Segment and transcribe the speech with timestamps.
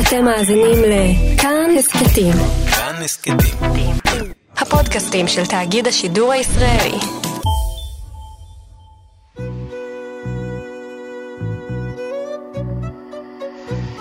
[0.00, 2.32] אתם מאזינים לכאן הסכתים.
[2.70, 3.36] כאן הסכתים.
[4.56, 6.98] הפודקאסטים של תאגיד השידור הישראלי.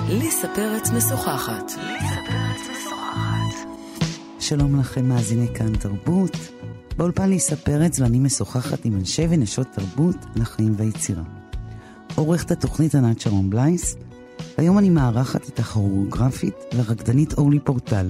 [0.09, 1.71] ליסה פרץ משוחחת.
[4.39, 6.37] שלום לכם, מאזיני כאן תרבות.
[6.97, 11.23] באולפן ליסה פרץ ואני משוחחת עם אנשי ונשות תרבות לחיים והיצירה.
[12.15, 13.95] עורכת התוכנית ענת שרון בלייס,
[14.57, 18.07] והיום אני מארחת את הכוריאוגרפית והרקדנית אורלי פורטל.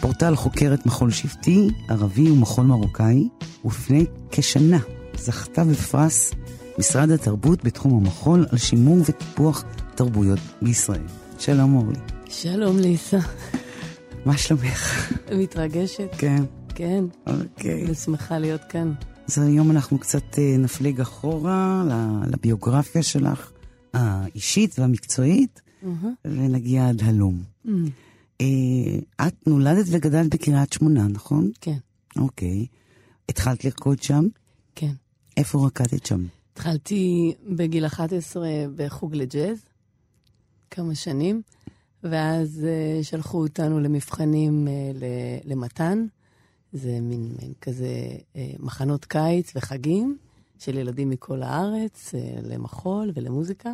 [0.00, 3.28] פורטל חוקרת מחול שבטי, ערבי ומחול מרוקאי,
[3.64, 4.78] ולפני כשנה
[5.18, 6.32] זכתה בפרס
[6.78, 11.02] משרד התרבות בתחום המחול על שימור וטיפוח תרבויות בישראל.
[11.38, 11.98] שלום אורלי.
[12.28, 13.18] שלום ליסה.
[14.26, 15.12] מה שלומך?
[15.32, 16.08] מתרגשת?
[16.18, 16.42] כן.
[16.74, 17.04] כן.
[17.26, 17.90] אוקיי.
[17.90, 18.92] ושמחה להיות כאן.
[19.28, 21.84] אז היום אנחנו קצת אה, נפליג אחורה
[22.26, 23.50] לביוגרפיה שלך,
[23.94, 25.60] האישית והמקצועית,
[26.24, 27.42] ונגיע עד הלום.
[28.40, 28.46] אה,
[29.26, 31.50] את נולדת וגדלת בקריית שמונה, נכון?
[31.60, 31.78] כן,
[32.16, 32.66] אוקיי.
[33.28, 34.24] התחלת לרקוד שם?
[34.74, 34.92] כן.
[35.36, 36.24] איפה רקדת שם?
[36.52, 39.58] התחלתי בגיל 11 בחוג לג'אז,
[40.70, 41.42] כמה שנים,
[42.04, 42.66] ואז
[43.00, 46.06] uh, שלחו אותנו למבחנים uh, ל- למתן.
[46.72, 47.88] זה מין, מין כזה
[48.34, 50.16] uh, מחנות קיץ וחגים
[50.60, 53.70] של ילדים מכל הארץ, uh, למחול ולמוזיקה.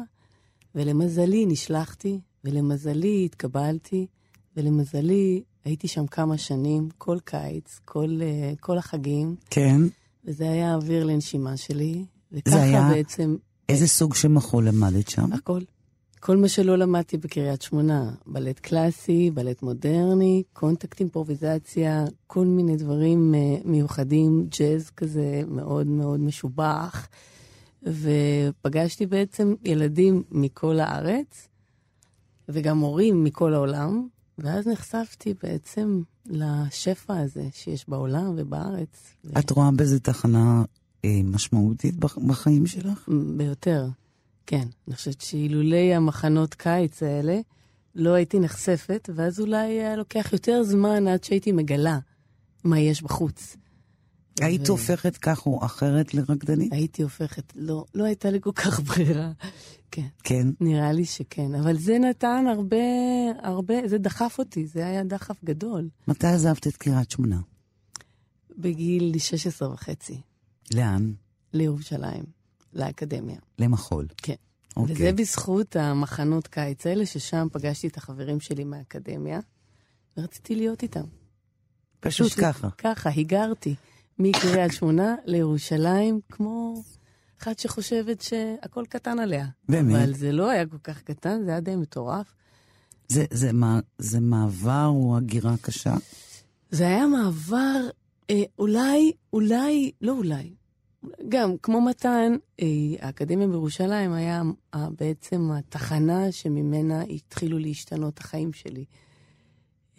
[0.74, 4.06] ולמזלי נשלחתי, ולמזלי התקבלתי,
[4.56, 9.80] ולמזלי הייתי שם כמה שנים, כל קיץ, כל, uh, כל החגים, כן.
[10.24, 12.05] וזה היה האוויר לנשימה שלי.
[12.30, 13.36] זה וככה היה- בעצם
[13.68, 15.32] איזה סוג של מחול למדת שם?
[15.32, 15.60] הכל.
[16.27, 23.34] כל מה שלא למדתי בקריית שמונה, בלט קלאסי, בלט מודרני, קונטקט אימפרוביזציה, כל מיני דברים
[23.34, 27.08] uh, מיוחדים, ג'אז כזה מאוד מאוד משובח.
[27.83, 31.48] ופגשתי בעצם ילדים מכל הארץ,
[32.48, 34.08] וגם מורים מכל העולם,
[34.39, 39.14] ואז נחשפתי בעצם לשפע הזה שיש בעולם ובארץ.
[39.25, 40.62] ו- את רואה בזה תחנה
[41.05, 43.08] אה, משמעותית בח- בחיים שלך?
[43.36, 43.86] ביותר,
[44.46, 44.68] כן.
[44.88, 47.40] אני חושבת שאילולי המחנות קיץ האלה,
[47.94, 51.98] לא הייתי נחשפת, ואז אולי היה לוקח יותר זמן עד שהייתי מגלה
[52.64, 53.56] מה יש בחוץ.
[54.40, 56.72] היית ו- הופכת כך או אחרת לרקדנית?
[56.72, 59.32] הייתי הופכת, לא, לא הייתה לי כל כך ברירה.
[59.90, 60.46] כן, כן.
[60.61, 61.55] נראה לי שכן.
[61.55, 62.76] אבל זה נתן הרבה,
[63.42, 65.88] הרבה, זה דחף אותי, זה היה דחף גדול.
[66.08, 67.40] מתי עזבת את קריית שמונה?
[68.58, 70.20] בגיל 16 וחצי,
[70.74, 71.12] לאן?
[71.52, 72.24] לירושלים,
[72.74, 73.39] לאקדמיה.
[73.58, 74.07] למחול.
[74.17, 74.35] כן.
[74.77, 74.95] אוקיי.
[74.95, 79.40] וזה בזכות המחנות קיץ האלה, ששם פגשתי את החברים שלי מהאקדמיה,
[80.17, 81.05] ורציתי להיות איתם.
[82.01, 82.68] פשוט ככה.
[82.79, 83.74] ככה, היגרתי
[84.18, 86.83] מקריית שמונה לירושלים, כמו
[87.42, 89.46] אחת שחושבת שהכל קטן עליה.
[89.68, 89.96] באמת?
[89.96, 92.35] אבל זה לא היה כל כך קטן, זה היה די מטורף.
[93.08, 95.95] זה, זה, מה, זה מעבר או הגירה קשה?
[96.70, 97.89] זה היה מעבר,
[98.30, 100.55] אה, אולי, אולי, לא אולי,
[101.29, 102.67] גם כמו מתן, אה,
[103.01, 104.42] האקדמיה בירושלים היה
[104.75, 108.85] אה, בעצם התחנה שממנה התחילו להשתנות החיים שלי.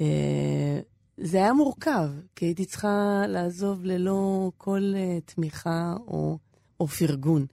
[0.02, 0.80] אה,
[1.18, 4.94] זה היה מורכב, כי הייתי צריכה לעזוב ללא כל
[5.26, 6.38] תמיכה או,
[6.80, 7.46] או פרגון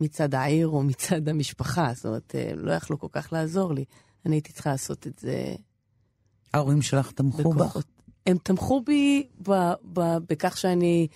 [0.00, 1.92] מצד העיר או מצד המשפחה.
[1.94, 3.84] זאת אומרת, לא יכלו כל כך לעזור לי.
[4.26, 5.54] אני הייתי צריכה לעשות את זה
[6.54, 7.76] ההורים שלך תמכו בך?
[8.26, 9.52] הם תמכו בי ב,
[9.92, 11.06] ב, בכך שאני,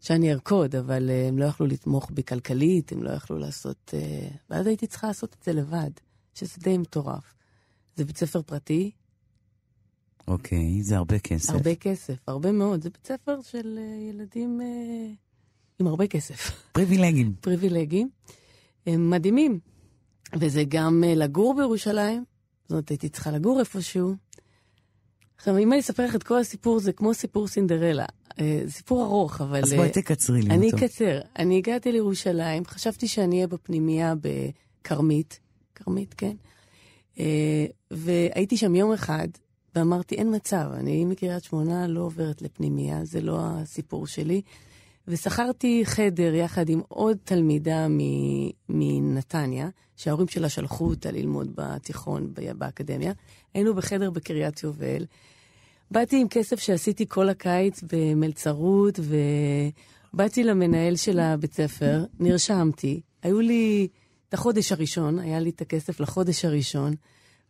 [0.00, 3.94] שאני ארקוד, אבל אה, הם לא יכלו לתמוך בי כלכלית, הם לא יכלו לעשות...
[3.94, 5.90] אה, ואז הייתי צריכה לעשות את זה לבד,
[6.34, 7.34] שזה די מטורף.
[7.96, 8.90] זה בית ספר פרטי,
[10.30, 11.52] אוקיי, זה הרבה כסף.
[11.52, 12.82] הרבה כסף, הרבה מאוד.
[12.82, 15.12] זה בית ספר של אה, ילדים אה,
[15.80, 16.50] עם הרבה כסף.
[16.72, 17.34] פריבילגים.
[17.40, 18.08] פריבילגים.
[18.86, 19.60] הם מדהימים.
[20.40, 22.24] וזה גם לגור בירושלים,
[22.62, 24.14] זאת אומרת, הייתי צריכה לגור איפשהו.
[25.40, 28.04] עכשיו, אם אני אספר לך את כל הסיפור, זה כמו סיפור סינדרלה.
[28.40, 29.62] אה, סיפור ארוך, אבל...
[29.62, 30.76] אז אה, בואי תקצרי לי אני אותו.
[30.76, 31.20] אקצר.
[31.38, 35.40] אני הגעתי לירושלים, חשבתי שאני אהיה בפנימייה בכרמית,
[35.74, 36.36] כרמית, כן?
[37.18, 39.28] אה, והייתי שם יום אחד,
[39.74, 44.42] ואמרתי, אין מצב, אני מקריית שמונה לא עוברת לפנימייה, זה לא הסיפור שלי.
[45.10, 47.86] ושכרתי חדר יחד עם עוד תלמידה
[48.68, 53.12] מנתניה, שההורים שלה שלחו אותה ללמוד בתיכון, באקדמיה.
[53.54, 55.04] היינו בחדר בקריית יובל.
[55.90, 59.00] באתי עם כסף שעשיתי כל הקיץ במלצרות,
[60.12, 63.00] ובאתי למנהל של הבית ספר, נרשמתי.
[63.22, 63.88] היו לי
[64.28, 66.94] את החודש הראשון, היה לי את הכסף לחודש הראשון,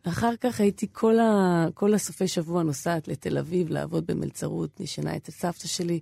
[0.05, 1.65] ואחר כך הייתי כל, ה...
[1.73, 5.99] כל הסופי שבוע נוסעת לתל אביב לעבוד במלצרות, נשנה אצל סבתא שלי,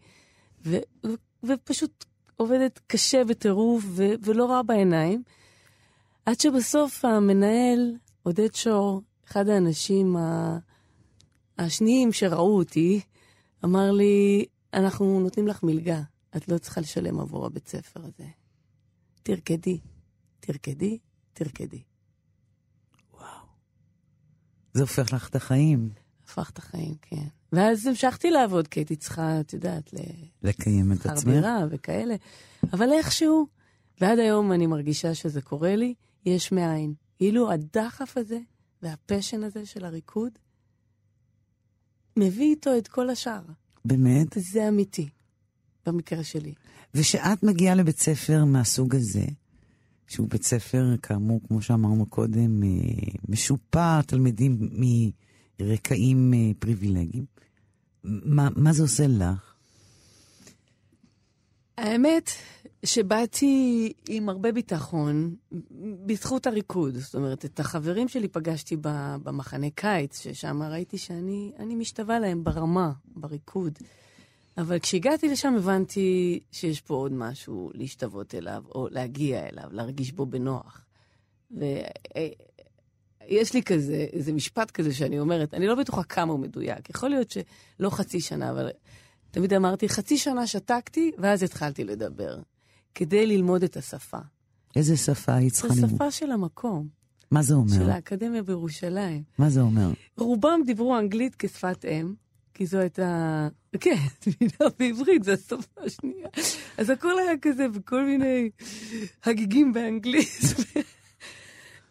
[0.65, 0.77] ו...
[1.44, 2.06] ופשוט
[2.38, 4.07] עובדת קשה בטירוף ו...
[4.21, 5.24] ולא רע בעיניים.
[6.25, 10.57] עד שבסוף המנהל, עודד שור, אחד האנשים ה...
[11.57, 13.01] השניים שראו אותי,
[13.65, 16.01] אמר לי, אנחנו נותנים לך מלגה,
[16.38, 18.27] את לא צריכה לשלם עבור הבית ספר הזה.
[19.24, 19.80] תרקדי,
[20.39, 20.97] תרקדי,
[21.33, 21.83] תרקדי.
[24.74, 25.89] זה הופך לך את החיים.
[26.30, 27.28] הפך את החיים, כן.
[27.54, 29.94] ואז המשכתי לעבוד, כי הייתי צריכה, את יודעת,
[30.44, 31.34] לקיים את עצמך.
[31.34, 32.16] דירה וכאלה.
[32.74, 33.48] אבל איכשהו,
[34.02, 35.94] ועד היום אני מרגישה שזה קורה לי,
[36.26, 36.94] יש מאין.
[37.18, 38.40] כאילו הדחף הזה
[38.81, 40.31] והפשן הזה של הריקוד,
[42.18, 43.42] מביא איתו את כל השאר.
[43.86, 44.28] באמת?
[44.38, 45.10] זה אמיתי,
[45.86, 46.54] במקרה שלי.
[46.94, 49.26] ושאת מגיעה לבית ספר מהסוג הזה,
[50.08, 52.70] שהוא בית ספר, כאמור, כמו שאמרנו קודם, אה,
[53.30, 55.29] משופע תלמידים מרקעים
[56.33, 57.25] אה, פריבילגיים,
[58.03, 59.53] מה, מה זה עושה לך?
[61.77, 62.29] האמת
[62.85, 65.35] שבאתי עם הרבה ביטחון
[66.06, 66.97] בזכות הריקוד.
[66.97, 68.77] זאת אומרת, את החברים שלי פגשתי
[69.23, 73.79] במחנה קיץ, ששם ראיתי שאני אני משתווה להם ברמה, בריקוד.
[74.57, 80.25] אבל כשהגעתי לשם הבנתי שיש פה עוד משהו להשתוות אליו, או להגיע אליו, להרגיש בו
[80.25, 80.85] בנוח.
[83.30, 86.90] ויש לי כזה, איזה משפט כזה שאני אומרת, אני לא בטוחה כמה הוא מדויק.
[86.90, 88.70] יכול להיות שלא חצי שנה, אבל
[89.31, 92.40] תמיד אמרתי, חצי שנה שתקתי, ואז התחלתי לדבר,
[92.96, 94.18] כדי ללמוד את השפה.
[94.76, 95.90] איזה שפה זו צריכה ללמוד?
[95.90, 96.88] שפה של המקום,
[97.31, 97.74] מה זה אומר?
[97.74, 99.24] של האקדמיה בירושלים.
[99.38, 99.92] מה זה אומר?
[100.18, 102.14] רובם דיברו אנגלית כשפת אם,
[102.54, 103.48] כי זו הייתה...
[103.80, 103.96] כן,
[104.42, 106.28] מילה בעברית, זו השפה השנייה.
[106.78, 108.50] אז הכל היה כזה בכל מיני
[109.24, 110.40] הגיגים באנגלית.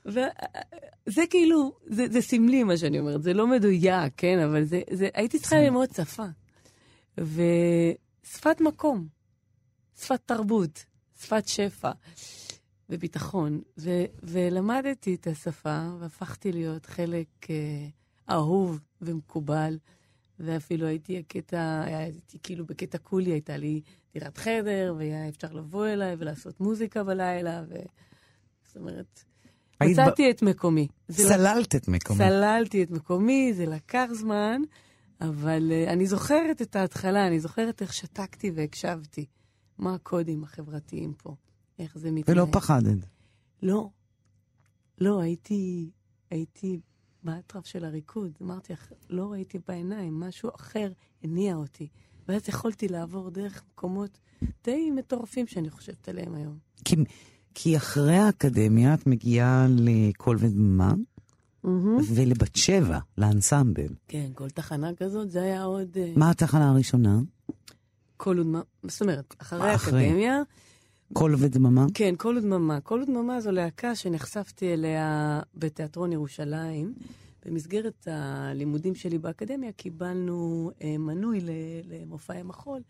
[0.07, 4.39] וזה כאילו, זה, זה סמלי מה שאני אומרת, זה לא מדויק, כן?
[4.39, 6.27] אבל זה, זה, הייתי צריכה ללמוד שפה.
[7.19, 9.07] ושפת מקום,
[10.01, 10.85] שפת תרבות,
[11.21, 11.91] שפת שפע
[12.91, 13.61] וביטחון.
[13.79, 13.91] ו,
[14.23, 17.87] ולמדתי את השפה והפכתי להיות חלק אה,
[18.31, 19.79] אהוב ומקובל.
[20.41, 23.81] ואפילו הייתי הקטע, הייתי כאילו בקטע קולי, הייתה לי
[24.15, 27.75] דירת חדר, והיה אפשר לבוא אליי ולעשות מוזיקה בלילה, ו...
[28.67, 29.25] זאת אומרת,
[29.83, 30.89] מצאתי ב- את מקומי.
[31.09, 32.19] לק- סללת את מקומך.
[32.19, 34.63] סללתי את מקומי, זה לקח זמן,
[35.21, 39.27] אבל uh, אני זוכרת את ההתחלה, אני זוכרת איך שתקתי והקשבתי.
[39.79, 41.35] מה הקודים החברתיים פה,
[41.79, 42.39] איך זה מתנהל.
[42.39, 42.99] ולא פחדת.
[43.63, 43.91] לא.
[45.01, 45.91] לא, הייתי,
[46.31, 46.81] הייתי
[47.23, 48.33] באטרף של הריקוד.
[48.43, 48.73] אמרתי
[49.11, 50.93] לא ראיתי בעיניים, משהו אחר
[51.23, 51.89] הניע אותי.
[52.29, 54.19] ואז יכולתי לעבור דרך מקומות
[54.65, 56.59] די מטורפים שאני חושבת עליהם היום.
[56.85, 56.97] כי,
[57.55, 60.95] כי אחרי האקדמיה את מגיעה לקול ודממה
[62.15, 63.89] ולבת שבע, לאנסמבל.
[64.09, 65.97] כן, כל תחנה כזאת, זה היה עוד...
[65.97, 67.21] אה, מה התחנה הראשונה?
[68.17, 69.71] קול ודממה, זאת אומרת, אחרי.
[69.71, 70.43] האקדמיה,
[71.13, 71.87] קול ודממה?
[71.95, 72.81] כן, קול ודממה.
[72.81, 76.95] קול ודממה זו להקה שנחשפתי אליה בתיאטרון ירושלים.
[77.47, 81.41] במסגרת הלימודים שלי באקדמיה קיבלנו אה, מנוי
[81.85, 82.83] למופעי מחול,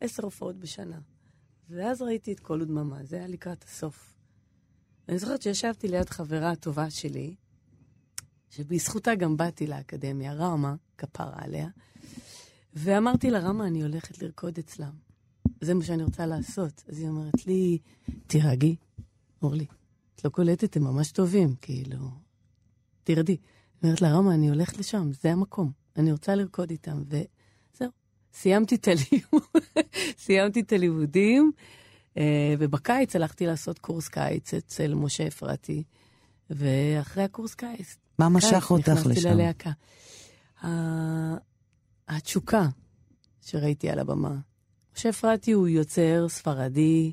[0.00, 0.98] עשר הופעות בשנה.
[1.70, 4.14] ואז ראיתי את קול ודממה, זה היה לקראת הסוף.
[5.08, 7.34] אני זוכרת שישבתי ליד חברה טובה שלי,
[8.50, 11.68] שבזכותה גם באתי לאקדמיה, רמה, כפרה עליה,
[12.74, 14.92] ואמרתי לה, רמה, אני הולכת לרקוד אצלם.
[15.60, 16.82] זה מה שאני רוצה לעשות.
[16.88, 17.78] אז היא אומרת לי,
[18.26, 18.76] תירגעי,
[19.42, 19.66] אורלי,
[20.14, 22.10] את לא קולטת, הם ממש טובים, כאילו,
[23.04, 23.36] תרדי.
[23.82, 27.41] אומרת לה, רמה, אני הולכת לשם, זה המקום, אני רוצה לרקוד איתם, וזהו.
[28.34, 29.42] סיימתי את הלימוד,
[30.24, 31.52] סיימתי את הלימודים,
[32.16, 35.82] אה, ובקיץ הלכתי לעשות קורס קיץ אצל משה אפרתי,
[36.50, 39.28] ואחרי הקורס קיץ, מה משך אותך נכנסתי לשם?
[39.28, 39.70] ללהקה.
[40.62, 41.36] ה-
[42.08, 42.68] התשוקה
[43.40, 44.36] שראיתי על הבמה.
[44.96, 47.12] משה אפרתי הוא יוצר ספרדי,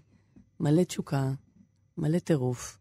[0.59, 1.31] מלא תשוקה,
[1.97, 2.77] מלא טירוף.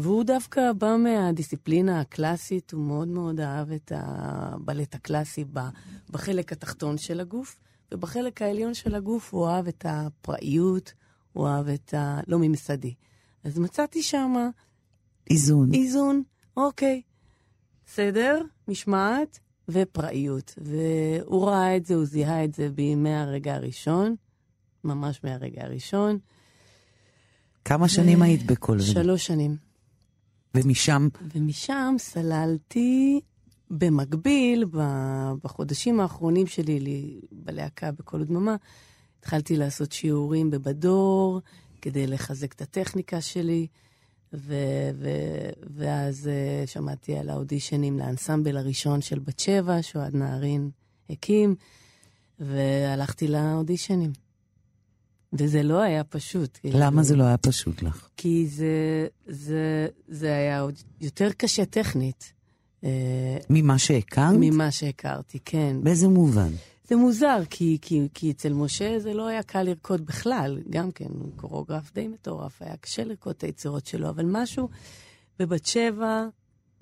[0.00, 5.44] והוא דווקא בא מהדיסציפלינה הקלאסית, הוא מאוד מאוד אהב את הבלט הקלאסי
[6.10, 7.58] בחלק התחתון של הגוף,
[7.92, 10.92] ובחלק העליון של הגוף הוא אהב את הפראיות,
[11.32, 12.20] הוא אהב את ה...
[12.26, 12.94] לא ממסדי.
[13.44, 14.48] אז מצאתי שמה
[15.30, 15.74] איזון.
[15.74, 16.22] איזון,
[16.56, 17.02] אוקיי.
[17.86, 19.38] סדר, משמעת
[19.68, 20.54] ופראיות.
[20.58, 24.14] והוא ראה את זה, הוא זיהה את זה בי מהרגע הראשון,
[24.84, 26.18] ממש מהרגע הראשון.
[27.64, 28.92] כמה שנים היית בקול ודממה?
[28.92, 29.69] שלוש שנים.
[30.54, 33.20] ומשם, ומשם סללתי
[33.70, 34.64] במקביל,
[35.44, 38.56] בחודשים האחרונים שלי לי- בלהקה בקול ודממה,
[39.18, 41.40] התחלתי לעשות שיעורים בבדור
[41.82, 43.66] כדי לחזק את הטכניקה שלי,
[44.32, 46.26] ו- ו- ואז
[46.64, 50.70] uh, שמעתי על האודישנים לאנסמבל הראשון של בת שבע, שאוהד נהרין
[51.10, 51.54] הקים,
[52.40, 54.12] והלכתי לאודישנים.
[55.32, 56.58] וזה לא היה פשוט.
[56.64, 57.02] למה כאילו.
[57.02, 58.08] זה לא היה פשוט לך?
[58.16, 62.32] כי זה, זה, זה היה עוד יותר קשה טכנית.
[62.84, 64.34] אה, ממה שהכרת?
[64.38, 65.76] ממה שהכרתי, כן.
[65.82, 66.50] באיזה מובן?
[66.90, 71.08] זה מוזר, כי, כי, כי אצל משה זה לא היה קל לרקוד בכלל, גם כן,
[71.08, 74.68] הוא קוריאוגרף די מטורף, היה קשה לרקוד את היצירות שלו, אבל משהו
[75.38, 76.26] בבת שבע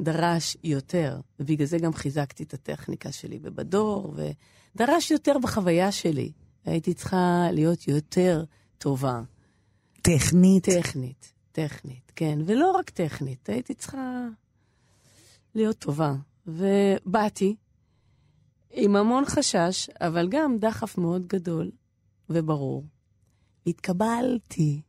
[0.01, 4.15] דרש יותר, ובגלל זה גם חיזקתי את הטכניקה שלי בבדור,
[4.75, 6.33] ודרש יותר בחוויה שלי.
[6.69, 8.45] הייתי צריכה להיות יותר
[8.79, 9.21] טובה.
[10.03, 10.65] טכנית?
[10.65, 14.27] טכנית, טכנית, כן, ולא רק טכנית, הייתי צריכה
[15.55, 16.15] להיות טובה.
[16.47, 17.57] ובאתי
[18.71, 21.71] עם המון חשש, אבל גם דחף מאוד גדול
[22.31, 22.85] וברור.
[23.67, 24.81] התקבלתי.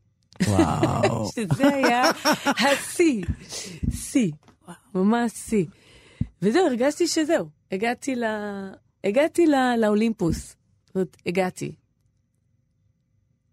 [0.48, 1.30] וואו.
[1.36, 2.12] שזה היה
[2.46, 3.24] השיא,
[3.92, 4.32] שיא,
[4.96, 5.66] ממש שיא.
[6.42, 8.24] וזהו, הרגשתי שזהו, הגעתי, ל...
[9.04, 9.56] הגעתי ל...
[9.78, 10.56] לאולימפוס.
[10.90, 11.76] זאת אומרת, הגעתי.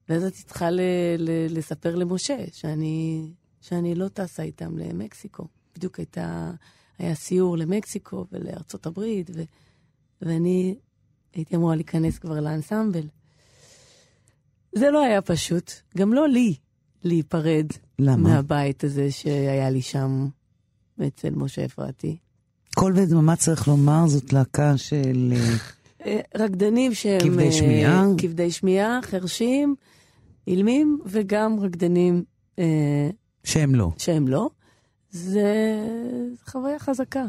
[0.09, 0.81] ואז הייתי צריכה ל...
[1.19, 1.59] ל...
[1.59, 3.27] לספר למשה שאני...
[3.61, 5.47] שאני לא טסה איתם למקסיקו.
[5.77, 6.51] בדיוק הייתה,
[6.99, 9.43] היה סיור למקסיקו ולארצות הברית, ו...
[10.23, 10.75] ואני
[11.35, 13.07] הייתי אמורה להיכנס כבר לאנסמבל.
[14.75, 16.55] זה לא היה פשוט, גם לא לי,
[17.05, 17.67] להיפרד
[17.99, 18.17] למה?
[18.29, 20.29] מהבית הזה שהיה לי שם
[21.07, 22.17] אצל משה אפרתי.
[22.75, 25.33] כל בית דממה צריך לומר, זאת להקה של...
[26.07, 27.21] אה, רקדנים שהם...
[27.21, 28.05] כבדי אה, שמיעה?
[28.19, 29.75] כבדי שמיעה, חרשים,
[30.47, 32.25] אילמים, וגם רקדנים
[32.59, 33.11] אה,
[33.45, 33.91] שהם לא.
[33.99, 34.51] שהם לא.
[35.11, 35.55] זה
[36.47, 37.25] חוויה חזקה.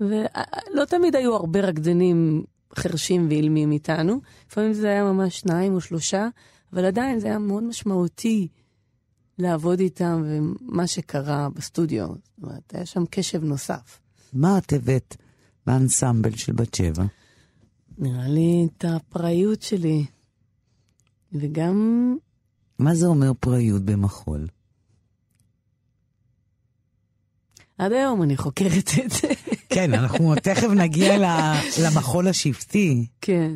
[0.00, 2.44] ולא תמיד היו הרבה רקדנים
[2.76, 6.28] חרשים ואילמים איתנו, לפעמים זה היה ממש שניים או שלושה,
[6.72, 8.48] אבל עדיין זה היה מאוד משמעותי
[9.38, 12.06] לעבוד איתם ומה שקרה בסטודיו.
[12.06, 14.00] זאת אומרת, היה שם קשב נוסף.
[14.32, 15.16] מה את הבאת
[15.66, 17.04] באנסמבל של בת שבע?
[18.00, 20.04] נראה לי את הפראיות שלי,
[21.32, 22.16] וגם
[22.78, 24.46] מה זה אומר פראיות במחול?
[27.78, 29.28] עד היום אני חוקרת את זה.
[29.68, 31.14] כן, אנחנו תכף נגיע
[31.82, 33.52] למחול השבטי, כן,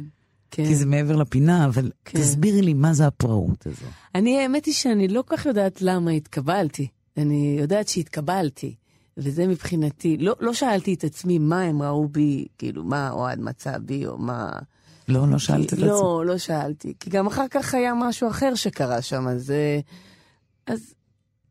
[0.51, 0.67] כן.
[0.67, 2.19] כי זה מעבר לפינה, אבל כן.
[2.19, 3.87] תסבירי לי מה זה הפראות הזו.
[4.15, 6.89] אני, האמת היא שאני לא כל כך יודעת למה התקבלתי.
[7.17, 8.75] אני יודעת שהתקבלתי,
[9.17, 13.79] וזה מבחינתי, לא, לא שאלתי את עצמי מה הם ראו בי, כאילו, מה אוהד מצא
[13.79, 14.51] בי, או מה...
[15.09, 15.87] לא, לא שאלת את כי, עצמך.
[15.87, 16.95] לא, לא שאלתי.
[17.01, 19.51] כי גם אחר כך היה משהו אחר שקרה שם, אז...
[19.51, 19.81] אה,
[20.67, 20.95] אז,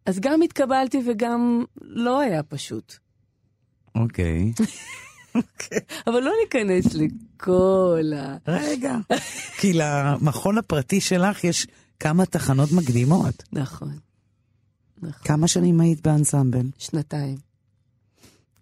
[0.06, 2.96] אז גם התקבלתי וגם לא היה פשוט.
[3.96, 4.54] אוקיי.
[6.08, 8.38] אבל לא ניכנס לכל ה...
[8.48, 8.98] רגע.
[9.60, 11.68] כי למכון הפרטי שלך יש
[12.00, 13.44] כמה תחנות מקדימות.
[13.52, 13.98] נכון,
[14.98, 15.24] נכון.
[15.24, 16.66] כמה שנים היית באנסמבל?
[16.78, 17.53] שנתיים.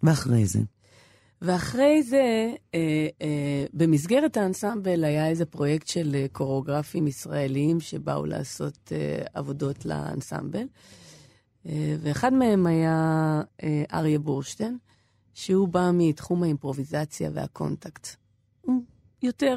[0.02, 0.60] ואחרי זה?
[1.42, 8.92] ואחרי זה, אה, אה, במסגרת האנסמבל היה איזה פרויקט של אה, קוריאוגרפים ישראלים שבאו לעשות
[8.92, 10.66] אה, עבודות לאנסמבל.
[11.66, 14.78] אה, ואחד מהם היה אה, אריה בורשטיין,
[15.34, 18.08] שהוא בא מתחום האימפרוביזציה והקונטקט.
[18.60, 18.82] הוא
[19.22, 19.56] יותר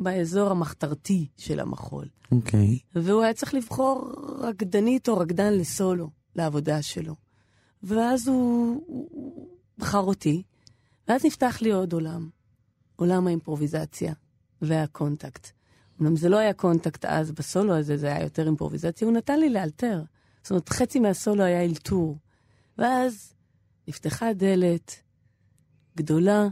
[0.00, 2.08] באזור המחתרתי של המחול.
[2.32, 2.78] אוקיי.
[2.94, 7.14] והוא היה צריך לבחור רקדנית או רקדן לסולו, לעבודה שלו.
[7.82, 10.42] ואז הוא, הוא בחר אותי,
[11.08, 12.28] ואז נפתח לי עוד עולם,
[12.96, 14.12] עולם האימפרוביזציה
[14.62, 15.50] והקונטקט.
[16.00, 19.50] אמנם זה לא היה קונטקט אז בסולו הזה, זה היה יותר אימפרוביזציה, הוא נתן לי
[19.50, 20.02] לאלתר.
[20.42, 22.18] זאת אומרת, חצי מהסולו היה אלתור.
[22.78, 23.34] ואז
[23.88, 25.02] נפתחה דלת
[25.96, 26.48] גדולה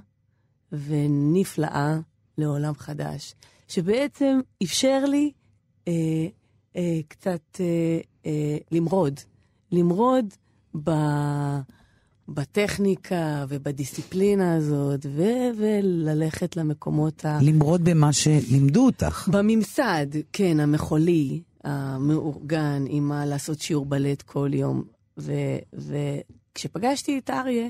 [0.72, 1.98] ונפלאה
[2.38, 3.34] לעולם חדש,
[3.68, 5.32] שבעצם אפשר לי
[5.88, 5.92] אה,
[6.76, 9.20] אה, קצת אה, אה, למרוד.
[9.72, 10.34] למרוד
[10.84, 10.90] ב,
[12.34, 15.22] בטכניקה ובדיסציפלינה הזאת, ו,
[15.58, 17.38] וללכת למקומות ה...
[17.42, 19.28] למרוד במה שלימדו אותך.
[19.32, 24.82] בממסד, כן, המחולי, המאורגן, עם מה לעשות שיעור בלט כל יום.
[25.18, 25.58] ו-
[26.52, 27.68] וכשפגשתי את אריה,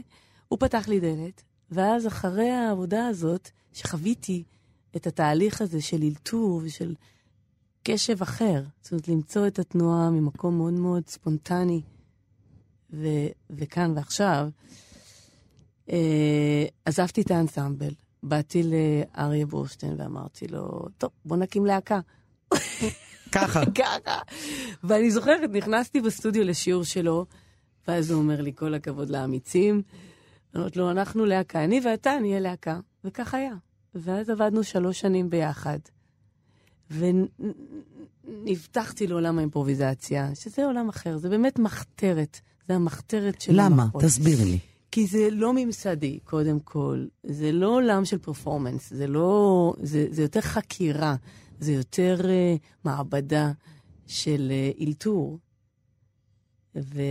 [0.48, 4.42] הוא פתח לי דלת, ואז אחרי העבודה הזאת, שחוויתי
[4.96, 6.94] את התהליך הזה של אלתור ושל
[7.82, 11.80] קשב אחר, זאת אומרת, למצוא את התנועה ממקום מאוד מאוד ספונטני,
[12.92, 14.48] ו- וכאן ועכשיו,
[15.90, 22.00] אה, עזבתי את האנסמבל, באתי לאריה בורשטיין ואמרתי לו, טוב, בוא נקים להקה.
[23.32, 23.62] ככה.
[23.78, 24.18] ככה.
[24.84, 27.26] ואני זוכרת, נכנסתי בסטודיו לשיעור שלו,
[27.88, 29.82] ואז הוא אומר לי, כל הכבוד לאמיצים.
[30.54, 32.80] אומרת לו, אנחנו להקה, אני ואתה נהיה להקה.
[33.04, 33.54] וכך היה.
[33.94, 35.78] ואז עבדנו שלוש שנים ביחד.
[38.24, 42.40] ונפתחתי לעולם האימפרוביזציה, שזה עולם אחר, זה באמת מחתרת.
[42.68, 43.82] זה המחתרת של למה?
[43.82, 44.02] המחול.
[44.02, 44.58] תסבירי לי.
[44.90, 47.04] כי זה לא ממסדי, קודם כל.
[47.26, 49.74] זה לא עולם של פרפורמנס, זה לא...
[49.82, 51.16] זה, זה יותר חקירה,
[51.60, 53.52] זה יותר אה, מעבדה
[54.06, 55.38] של אה, אלתור.
[56.76, 57.02] ו...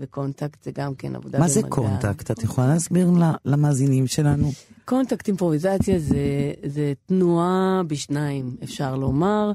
[0.00, 1.54] וקונטקט זה גם כן עבודה מה במגע.
[1.54, 2.30] זה קונטקט?
[2.30, 3.10] את יכולה להסביר
[3.44, 4.50] למאזינים שלנו?
[4.84, 9.52] קונטקט אימפרוביזציה זה, זה תנועה בשניים, אפשר לומר.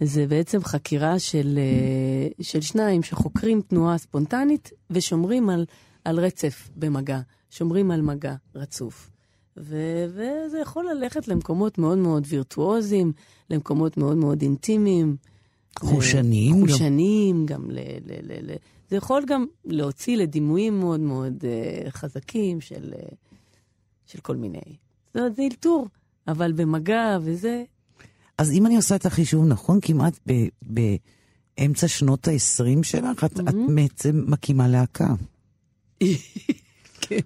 [0.00, 5.66] זה בעצם חקירה של, אה, של שניים שחוקרים תנועה ספונטנית ושומרים על,
[6.04, 7.20] על רצף במגע,
[7.50, 9.10] שומרים על מגע רצוף.
[9.56, 9.76] ו,
[10.08, 13.12] וזה יכול ללכת למקומות מאוד מאוד וירטואוזיים,
[13.50, 15.16] למקומות מאוד מאוד אינטימיים.
[15.78, 16.68] חושניים גם.
[16.68, 18.54] חושניים, גם ל, ל, ל, ל...
[18.90, 23.14] זה יכול גם להוציא לדימויים מאוד מאוד uh, חזקים של, uh,
[24.06, 24.76] של כל מיני.
[25.06, 25.88] זאת אומרת, זה אלתור,
[26.28, 27.64] אבל במגע וזה,
[28.38, 30.48] אז אם אני עושה את החישוב נכון, כמעט ב-
[31.58, 35.14] באמצע שנות ה-20 שלך, את, את בעצם מקימה להקה.
[37.00, 37.18] כן,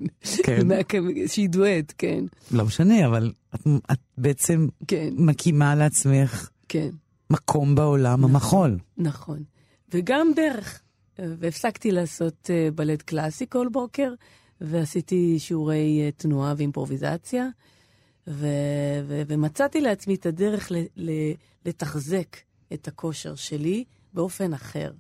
[0.42, 0.68] כן.
[1.26, 3.60] שהיא דואט, כן, לא משנה, אבל את,
[3.92, 6.90] את בעצם כן, מקימה לעצמך כן,
[7.30, 8.78] מקום בעולם המחול.
[8.98, 9.42] נכון.
[9.94, 10.80] וגם דרך.
[11.18, 14.12] והפסקתי לעשות אה, בלט קלאסי כל בוקר,
[14.60, 17.48] ועשיתי שיעורי אה, תנועה ואימפרוביזציה,
[18.28, 21.32] ו- ו- ומצאתי לעצמי את הדרך ל- ל-
[21.66, 22.36] לתחזק
[22.72, 24.92] את הכושר שלי באופן אחר.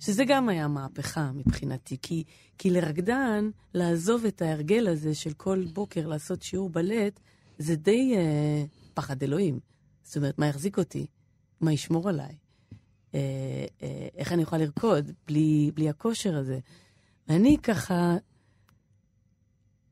[0.00, 2.24] שזה גם היה מהפכה מבחינתי, כי,
[2.58, 7.20] כי לרקדן, לעזוב את ההרגל הזה של כל בוקר לעשות שיעור בלט,
[7.58, 9.60] זה די אה, פחד אלוהים.
[10.02, 11.06] זאת אומרת, מה יחזיק אותי?
[11.60, 12.34] מה ישמור עליי?
[13.14, 13.20] אה,
[13.82, 16.58] אה, איך אני יכולה לרקוד בלי, בלי הכושר הזה?
[17.28, 18.16] ואני ככה,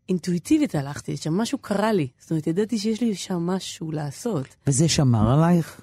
[0.09, 2.09] אינטואיטיבית הלכתי לשם, משהו קרה לי.
[2.19, 4.57] זאת אומרת, ידעתי שיש לי שם משהו לעשות.
[4.67, 5.81] וזה שמר עלייך?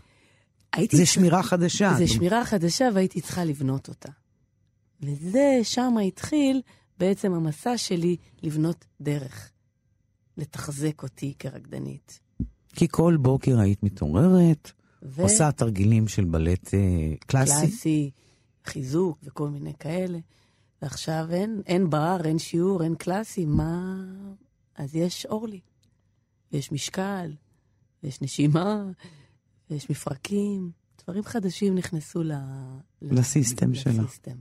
[0.73, 1.93] הייתי זה שמירה חדשה.
[1.97, 4.09] זה שמירה חדשה והייתי צריכה לבנות אותה.
[5.01, 6.61] וזה, שם התחיל
[6.99, 9.51] בעצם המסע שלי לבנות דרך,
[10.37, 12.19] לתחזק אותי כרקדנית.
[12.75, 14.71] כי כל בוקר היית מתעוררת,
[15.03, 16.79] ו- עושה תרגילים של בלט אה,
[17.27, 17.51] קלאסי.
[17.51, 18.11] קלאסי,
[18.65, 20.19] חיזוק וכל מיני כאלה.
[20.83, 23.95] ועכשיו אין, אין בר, אין שיעור, אין קלאסי, מה...
[24.75, 25.59] אז יש אורלי,
[26.51, 27.33] ויש משקל,
[28.03, 28.83] ויש נשימה,
[29.69, 30.71] ויש מפרקים,
[31.03, 32.31] דברים חדשים נכנסו ל...
[32.31, 34.03] ל- לסיסטם שלה.
[34.03, 34.35] לסיסטם.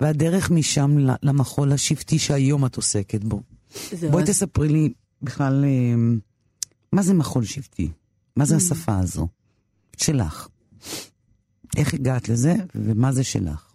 [0.00, 0.90] והדרך משם
[1.22, 3.42] למחול השבטי שהיום את עוסקת בו.
[4.10, 4.92] בואי אז- תספרי לי
[5.22, 5.94] בכלל, אה,
[6.92, 7.90] מה זה מחול שבטי?
[8.36, 8.46] מה Mm.
[8.46, 9.28] זה השפה הזו?
[9.96, 10.48] שלך.
[11.76, 13.71] איך הגעת לזה, ומה זה שלך?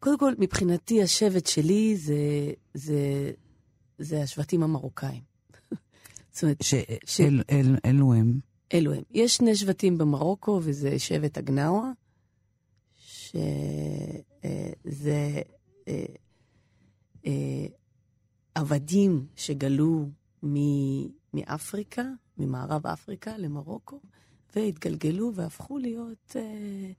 [0.00, 3.30] קודם כל, מבחינתי השבט שלי זה, זה,
[3.98, 5.22] זה השבטים המרוקאים.
[6.32, 6.74] זאת אומרת, ש-
[7.06, 8.40] שאל, אל, אלו הם.
[8.74, 9.02] אלו הם.
[9.10, 11.90] יש שני שבטים במרוקו, וזה שבט הגנאווה,
[12.96, 13.42] שזה
[15.88, 16.04] אה,
[17.26, 17.66] אה,
[18.54, 20.08] עבדים שגלו
[20.42, 22.02] מ- מאפריקה,
[22.38, 24.00] ממערב אפריקה למרוקו,
[24.56, 26.90] והתגלגלו והפכו להיות אה,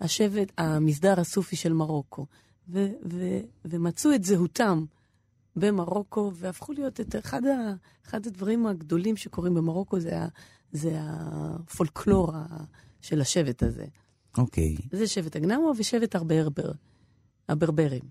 [0.00, 2.26] השבט, המסדר הסופי של מרוקו.
[2.72, 4.84] ו- ו- ומצאו את זהותם
[5.56, 7.72] במרוקו, והפכו להיות את אחד, ה-
[8.06, 10.28] אחד הדברים הגדולים שקורים במרוקו, זה, ה-
[10.72, 12.46] זה הפולקלור ה-
[13.00, 13.84] של השבט הזה.
[14.38, 14.76] אוקיי.
[14.92, 16.70] זה שבט הגנאווה ושבט הברבר,
[17.48, 18.02] הברברים.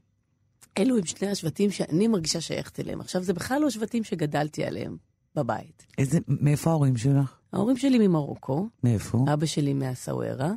[0.78, 3.00] אלו הם שני השבטים שאני מרגישה שייכת אליהם.
[3.02, 4.98] עכשיו, זה בכלל לא שבטים שגדלתי עליהם
[5.36, 5.86] בבית.
[5.98, 7.38] איזה, מאיפה ההורים שלך?
[7.54, 9.26] ההורים שלי ממרוקו, מאיפה?
[9.34, 10.52] אבא שלי מהסאווירה,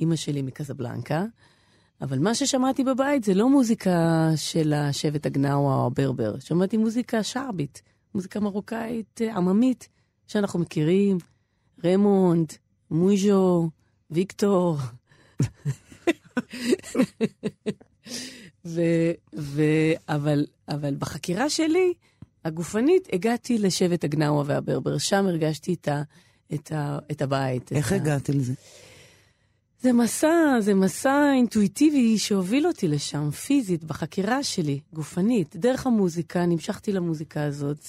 [0.00, 1.24] אימא שלי מקזבלנקה,
[2.00, 7.82] אבל מה ששמעתי בבית זה לא מוזיקה של השבט הגנאווה או הברבר, שמעתי מוזיקה שרבית,
[8.14, 9.88] מוזיקה מרוקאית אה, עממית,
[10.26, 11.18] שאנחנו מכירים,
[11.84, 12.52] רמונד,
[12.90, 13.70] מוז'ו,
[14.10, 14.76] ויקטור.
[18.64, 18.80] ו,
[19.36, 19.62] ו,
[20.08, 21.94] אבל, אבל בחקירה שלי,
[22.44, 26.02] הגופנית, הגעתי לשבט הגנאווה והברבר, שם הרגשתי את, ה,
[26.54, 27.72] את, ה, את הבית.
[27.72, 27.96] איך את ה...
[27.96, 28.52] הגעת לזה?
[29.84, 35.56] זה מסע, זה מסע אינטואיטיבי שהוביל אותי לשם, פיזית, בחקירה שלי, גופנית.
[35.56, 37.88] דרך המוזיקה, נמשכתי למוזיקה הזאת.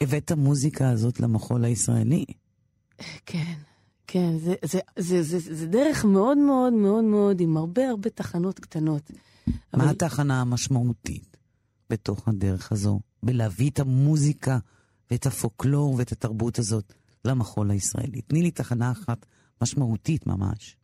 [0.00, 2.24] הבאת המוזיקה הזאת למחול הישראלי.
[3.26, 3.52] כן,
[4.06, 8.10] כן, זה, זה, זה, זה, זה, זה דרך מאוד מאוד מאוד מאוד, עם הרבה הרבה
[8.10, 9.10] תחנות קטנות.
[9.46, 11.36] מה אבל- התחנה המשמעותית
[11.90, 13.00] בתוך הדרך הזו?
[13.22, 14.58] בלהביא את המוזיקה
[15.10, 16.92] ואת הפולקלור ואת התרבות הזאת
[17.24, 18.20] למחול הישראלי.
[18.22, 19.26] תני לי תחנה אחת
[19.62, 20.76] משמעותית ממש.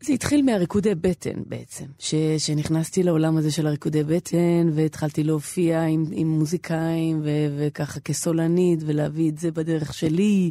[0.00, 6.04] זה התחיל מהריקודי בטן בעצם, ש, שנכנסתי לעולם הזה של הריקודי בטן, והתחלתי להופיע עם,
[6.12, 10.50] עם מוזיקאים, ו, וככה כסולנית, ולהביא את זה בדרך שלי,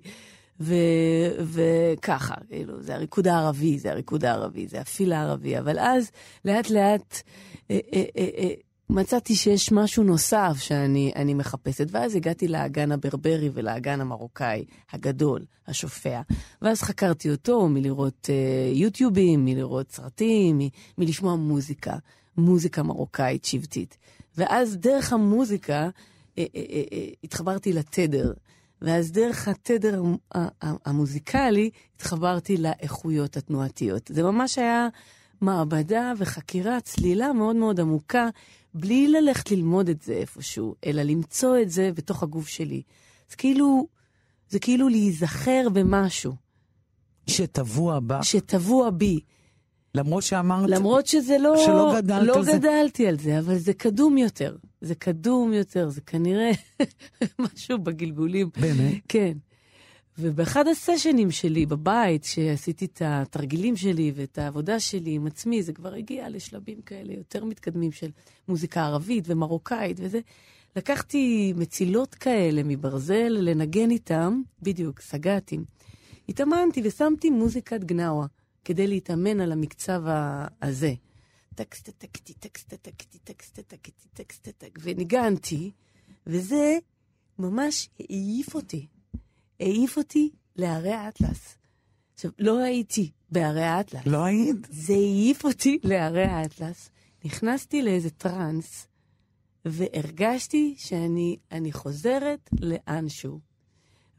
[0.60, 0.76] ו,
[1.40, 6.12] וככה, כאילו, זה הריקוד הערבי, זה הריקוד הערבי, זה הפיל הערבי, אבל אז
[6.46, 7.22] לאט לאט
[7.72, 8.54] אה, אה, אה, אה,
[8.90, 16.22] מצאתי שיש משהו נוסף שאני אני מחפשת, ואז הגעתי לאגן הברברי ולאגן המרוקאי הגדול, השופע.
[16.62, 21.96] ואז חקרתי אותו מלראות uh, יוטיובים, מלראות סרטים, מ- מלשמוע מוזיקה,
[22.38, 23.98] מוזיקה מרוקאית שבטית.
[24.38, 25.90] ואז דרך המוזיקה
[26.38, 26.62] אה, אה,
[26.94, 28.34] אה, התחברתי לתדר.
[28.82, 30.02] ואז דרך התדר
[30.62, 34.12] המוזיקלי התחברתי לאיכויות התנועתיות.
[34.14, 34.88] זה ממש היה
[35.44, 38.30] מעבדה וחקירה, צלילה מאוד מאוד עמוקה,
[38.74, 42.82] בלי ללכת ללמוד את זה איפשהו, אלא למצוא את זה בתוך הגוף שלי.
[43.30, 43.88] זה כאילו,
[44.50, 46.34] זה כאילו להיזכר במשהו
[47.28, 49.20] שטבוע בה, שטבוע בי.
[49.96, 50.70] למרות שאמרת...
[50.70, 51.66] למרות שזה לא...
[51.66, 52.52] שלא גדלת לא על זה.
[52.52, 54.56] גדלתי על זה, אבל זה קדום יותר.
[54.82, 56.52] זה קדום יותר, זה כנראה
[57.40, 58.50] משהו בגלגולים.
[58.62, 59.02] באמת?
[59.08, 59.34] כן.
[60.18, 65.94] ובאחד הסשנים שלי בבית, שעשיתי את התרגילים שלי ואת העבודה שלי עם עצמי, זה כבר
[65.94, 68.10] הגיע לשלבים כאלה יותר מתקדמים של
[68.48, 70.20] מוזיקה ערבית ומרוקאית וזה.
[70.76, 75.66] לקחתי מצילות כאלה מברזל לנגן איתם, בדיוק, סג"תים.
[76.30, 78.26] התאמנתי ושמתי מוזיקת גנאווה
[78.66, 80.04] כדי להתאמן על המקצב
[80.62, 80.94] הזה.
[81.56, 85.72] טקסט טקטי, טקסט טקטי, טקסט טקטי, טקסט טק, וניגנתי,
[86.28, 86.78] וזה
[87.40, 88.88] ממש העיף אותי.
[89.60, 91.58] העיף אותי להרי האטלס.
[92.14, 94.06] עכשיו, לא הייתי בהרי האטלס.
[94.06, 94.68] לא היית?
[94.70, 96.90] זה העיף אותי להרי האטלס.
[97.26, 98.88] נכנסתי לאיזה טראנס,
[99.66, 103.40] והרגשתי שאני אני חוזרת לאנשהו.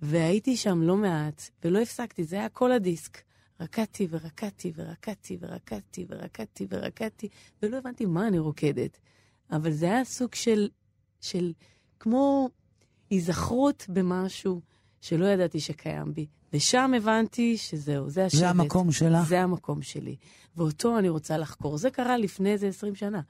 [0.03, 3.23] והייתי שם לא מעט, ולא הפסקתי, זה היה כל הדיסק.
[3.61, 7.29] רקדתי ורקדתי ורקדתי ורקדתי ורקדתי ורקדתי,
[7.62, 8.99] ולא הבנתי מה אני רוקדת.
[9.51, 10.68] אבל זה היה סוג של,
[11.20, 11.53] של
[12.01, 12.49] כמו
[13.11, 14.61] היזכרות במשהו
[15.05, 16.27] שלא ידעתי שקיים בי.
[16.53, 18.40] ושם הבנתי שזהו, זה השבט.
[18.40, 19.29] זה המקום שלך?
[19.29, 20.17] זה המקום שלי.
[20.57, 21.79] ואותו אני רוצה לחקור.
[21.79, 23.21] זה קרה לפני איזה 20 שנה.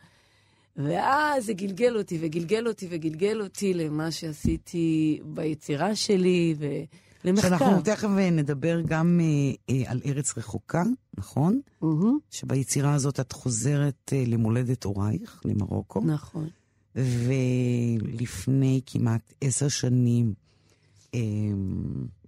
[0.77, 7.49] ואז זה גלגל אותי וגלגל אותי וגלגל אותי למה שעשיתי ביצירה שלי ולמחקר.
[7.49, 10.83] שאנחנו תכף אה, נדבר גם אה, אה, על ארץ רחוקה,
[11.19, 11.61] נכון?
[11.83, 16.01] מהמם, שביצירה הזאת את חוזרת אה, למולדת הורייך, למרוקו.
[16.05, 16.49] נכון.
[16.95, 20.44] ולפני כמעט עשר שנים,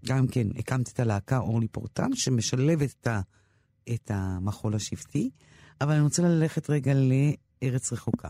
[0.07, 3.21] גם כן הקמת את הלהקה אורלי פורטל, שמשלבת את, ה,
[3.95, 5.31] את המחול השבטי,
[5.81, 8.29] אבל אני רוצה ללכת רגע לארץ רחוקה.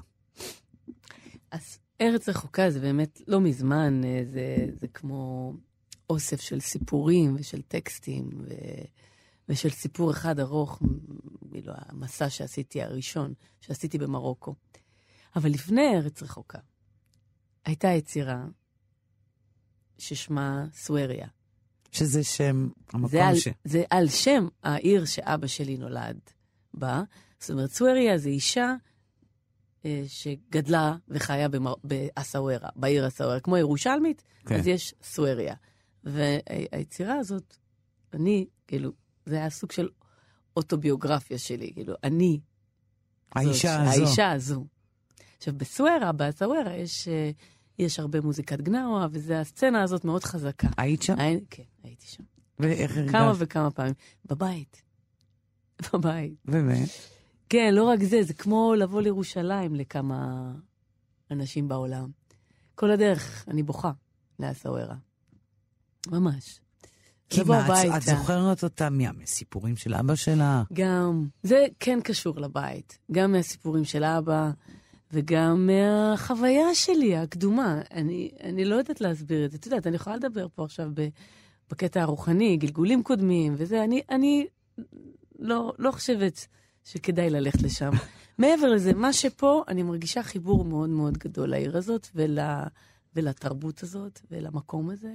[1.51, 5.53] אז ארץ רחוקה זה באמת לא מזמן, אה, זה, זה כמו
[6.11, 8.55] אוסף של סיפורים ושל טקסטים ו,
[9.49, 10.83] ושל סיפור אחד ארוך,
[11.51, 14.55] כאילו המסע שעשיתי הראשון, שעשיתי במרוקו.
[15.37, 16.59] אבל לפני ארץ רחוקה,
[17.65, 18.45] הייתה יצירה
[19.99, 21.27] ששמה סואריה.
[21.93, 23.49] שזה שם המקום זה על, ש...
[23.65, 26.19] זה על שם העיר שאבא שלי נולד
[26.75, 27.03] בה.
[27.41, 28.75] זאת אומרת, סואריה זה אישה
[29.85, 31.75] אה, שגדלה וחיה במר...
[31.85, 34.55] באסאוורה, בעיר אסאוורה, כמו ירושלמית, כן.
[34.55, 35.55] אז יש סואריה.
[36.05, 37.57] והיצירה הזאת,
[38.13, 38.93] אני, כאילו,
[39.27, 39.89] זה היה סוג של
[40.57, 42.41] אוטוביוגרפיה שלי, כאילו, אני,
[43.33, 44.05] האישה זאת, הזו.
[44.05, 44.67] האישה הזו.
[45.37, 47.31] עכשיו, בסוארה, באסאוורה, יש, אה,
[47.79, 50.69] יש הרבה מוזיקת גנאווה, והסצנה הזאת מאוד חזקה.
[50.77, 51.19] היית שם?
[51.19, 52.23] הי- כן, הייתי שם.
[52.59, 53.13] ואיך הרגשת?
[53.13, 53.95] כמה וכמה פעמים.
[54.25, 54.83] בבית.
[55.93, 56.35] בבית.
[56.45, 56.89] באמת?
[57.49, 60.53] כן, לא רק זה, זה כמו לבוא לירושלים לכמה
[61.31, 62.11] אנשים בעולם.
[62.75, 63.93] כל הדרך אני בוכה
[64.41, 64.97] לאסאוורה.
[66.11, 66.61] ממש.
[67.31, 67.97] כי מה, את-.
[67.97, 70.63] את זוכרת אותה מה- מהסיפורים של אבא שלה?
[70.73, 72.99] גם, זה כן קשור לבית.
[73.13, 74.51] גם מהסיפורים של אבא,
[75.17, 77.81] וגם מהחוויה שלי הקדומה.
[77.91, 79.57] אני, אני לא יודעת להסביר את זה.
[79.57, 81.09] את יודעת, אני יכולה לדבר פה עכשיו ב,
[81.71, 83.85] בקטע הרוחני, גלגולים קודמים וזה.
[83.85, 84.47] אני, אני
[85.39, 86.47] לא, לא חושבת
[86.85, 87.91] שכדאי ללכת לשם.
[88.39, 92.39] מעבר לזה, מה שפה, אני מרגישה חיבור מאוד מאוד גדול לעיר הזאת ול,
[93.15, 95.15] ולתרבות הזאת ולמקום הזה.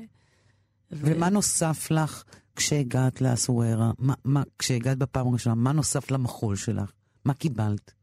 [0.92, 2.24] ו- ומה נוסף לך
[2.56, 3.92] כשהגעת לאסוארה?
[4.00, 6.92] מה, מה, כשהגעת בפעם הראשונה, מה נוסף למחול שלך?
[7.26, 8.01] מה קיבלת?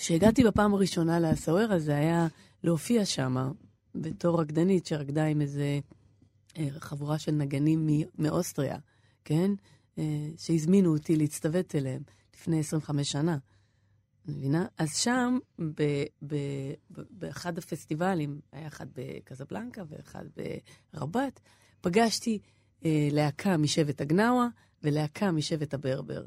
[0.00, 2.26] כשהגעתי בפעם הראשונה לאסאוורה, זה היה
[2.64, 3.52] להופיע שם
[3.94, 5.80] בתור רקדנית שרקדה עם איזה
[6.58, 8.78] אה, חבורה של נגנים מאוסטריה,
[9.24, 9.50] כן?
[9.98, 12.02] אה, שהזמינו אותי להצטוות אליהם
[12.34, 13.38] לפני 25 שנה.
[14.26, 14.66] מבינה?
[14.78, 20.24] אז שם, ב- ב- ב- באחד הפסטיבלים, היה אחד בקזבלנקה ואחד
[20.94, 21.40] ברבת,
[21.80, 22.38] פגשתי
[22.84, 24.48] אה, להקה משבט הגנאווה
[24.82, 26.26] ולהקה משבט הברבר.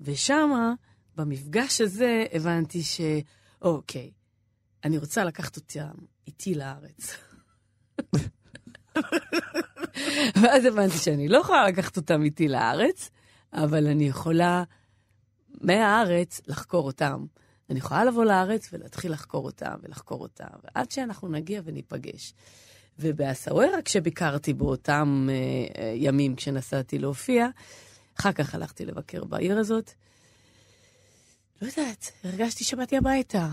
[0.00, 0.74] ושמה,
[1.16, 3.00] במפגש הזה, הבנתי ש...
[3.62, 4.10] אוקיי,
[4.84, 5.94] אני רוצה לקחת אותם
[6.26, 7.16] איתי לארץ.
[10.42, 13.10] ואז הבנתי שאני לא יכולה לקחת אותם איתי לארץ,
[13.52, 14.64] אבל אני יכולה
[15.60, 17.26] מהארץ לחקור אותם.
[17.70, 22.34] אני יכולה לבוא לארץ ולהתחיל לחקור אותה ולחקור אותה, ועד שאנחנו נגיע וניפגש.
[22.98, 25.34] ובעשאווירה, כשביקרתי באותם אה,
[25.82, 27.48] אה, ימים כשנסעתי להופיע,
[28.20, 29.94] אחר כך הלכתי לבקר בעיר הזאת.
[31.62, 33.48] לא יודעת, הרגשתי שבאתי הביתה.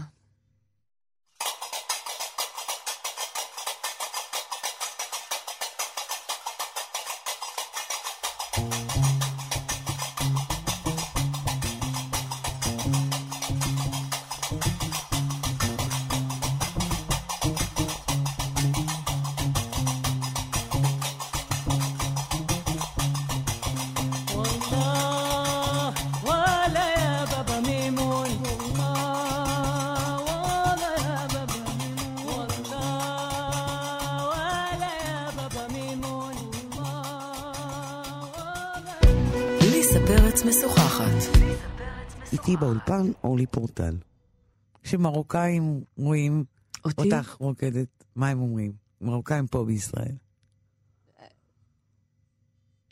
[44.93, 46.43] כשמרוקאים רואים
[46.85, 47.01] אותי?
[47.01, 48.71] אותך רוקדת, מה הם אומרים?
[49.01, 50.15] מרוקאים פה בישראל.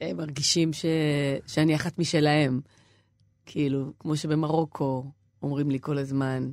[0.02, 0.86] הם מרגישים ש...
[1.48, 2.62] שאני אחת משלהם.
[3.46, 5.12] כאילו, כמו שבמרוקו
[5.42, 6.52] אומרים לי כל הזמן,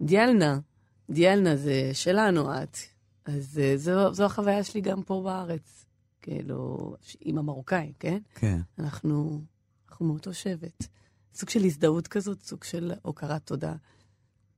[0.00, 0.58] דיאלנה,
[1.10, 2.76] דיאלנה זה שלנו את.
[3.24, 5.84] אז אה, זו, זו החוויה שלי גם פה בארץ.
[6.22, 8.18] כאילו, עם המרוקאים, כן?
[8.34, 8.60] כן.
[8.78, 9.40] אנחנו,
[9.88, 10.86] אנחנו מאותו שבט.
[11.34, 13.74] סוג של הזדהות כזאת, סוג של הוקרת תודה.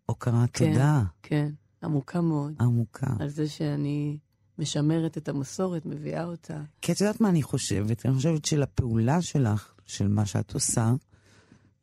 [0.08, 0.72] הוקרת כן.
[0.72, 1.50] תודה כן,
[1.82, 2.54] עמוקה מאוד.
[2.60, 3.14] עמוקה.
[3.20, 4.18] על זה שאני
[4.58, 6.62] משמרת את המסורת, מביאה אותה.
[6.82, 8.06] כי את יודעת מה אני חושבת?
[8.06, 10.92] אני חושבת שלפעולה שלך, של מה שאת עושה,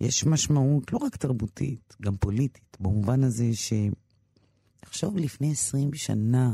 [0.01, 3.73] יש משמעות לא רק תרבותית, גם פוליטית, במובן הזה ש...
[4.79, 6.53] תחשוב, לפני 20 שנה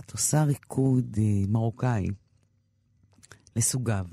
[0.00, 2.06] את עושה ריקוד אה, מרוקאי
[3.56, 4.06] לסוגיו,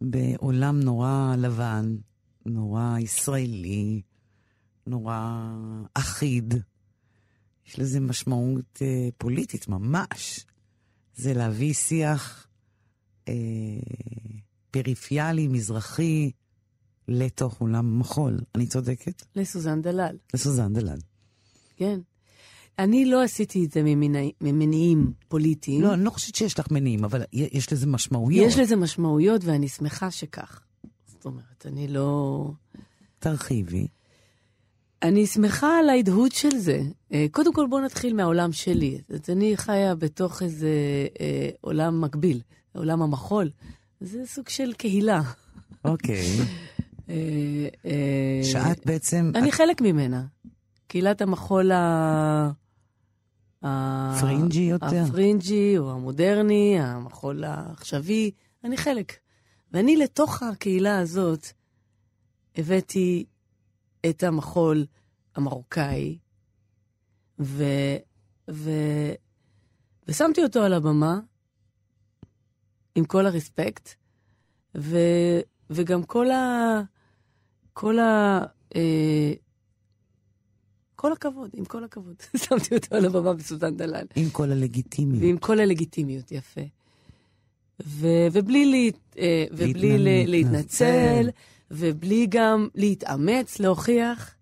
[0.00, 1.96] בעולם נורא לבן,
[2.46, 4.02] נורא ישראלי,
[4.88, 5.46] נורא
[5.94, 6.54] אחיד.
[7.66, 10.46] יש לזה משמעות אה, פוליטית ממש.
[11.14, 12.46] זה להביא שיח
[13.28, 13.34] אה,
[14.70, 16.30] פריפיאלי, מזרחי,
[17.08, 18.40] לתוך עולם מחול.
[18.54, 19.22] אני צודקת?
[19.36, 20.98] לסוזן דלל, לסוזן דלן.
[21.76, 22.00] כן.
[22.78, 25.82] אני לא עשיתי את זה ממניע- ממניעים פוליטיים.
[25.82, 28.46] לא, אני לא חושבת שיש לך מניעים, אבל יש לזה משמעויות.
[28.48, 30.60] יש לזה משמעויות, ואני שמחה שכך.
[31.06, 32.50] זאת אומרת, אני לא...
[33.18, 33.86] תרחיבי.
[35.02, 36.82] אני שמחה על ההדהוד של זה.
[37.12, 39.00] אה, קודם כל, בואו נתחיל מהעולם שלי.
[39.08, 40.68] אז אני חיה בתוך איזה
[41.20, 42.40] אה, עולם מקביל,
[42.74, 43.50] עולם המחול.
[44.00, 45.20] זה סוג של קהילה.
[45.84, 46.26] אוקיי.
[47.10, 47.14] אה,
[47.86, 49.32] אה, שאת בעצם...
[49.34, 50.24] אני את חלק ממנה.
[50.86, 52.50] קהילת המחול ה...
[53.62, 55.04] ה- פרינג'י יותר?
[55.06, 58.30] הפרינג'י או המודרני, המחול העכשווי,
[58.64, 59.12] אני חלק.
[59.72, 61.46] ואני לתוך הקהילה הזאת
[62.56, 63.24] הבאתי
[64.10, 64.86] את המחול
[65.34, 66.18] המרוקאי,
[67.40, 67.64] ו...
[68.50, 68.70] ו...
[70.08, 71.20] ושמתי אותו על הבמה,
[72.94, 73.88] עם כל הרספקט,
[74.76, 74.98] ו...
[75.70, 76.80] וגם כל ה...
[77.72, 78.40] כל ה...
[78.76, 79.32] אה...
[80.96, 82.16] כל הכבוד, עם כל הכבוד.
[82.44, 84.06] שמתי אותו על הבמה בסוזן דלל.
[84.16, 85.22] עם כל הלגיטימיות.
[85.22, 86.60] ועם כל הלגיטימיות, יפה.
[87.86, 91.28] ו- ובלי, לה- אה, ובלי להתנצל, להתנצל.
[91.70, 94.34] ובלי גם להתאמץ, להוכיח,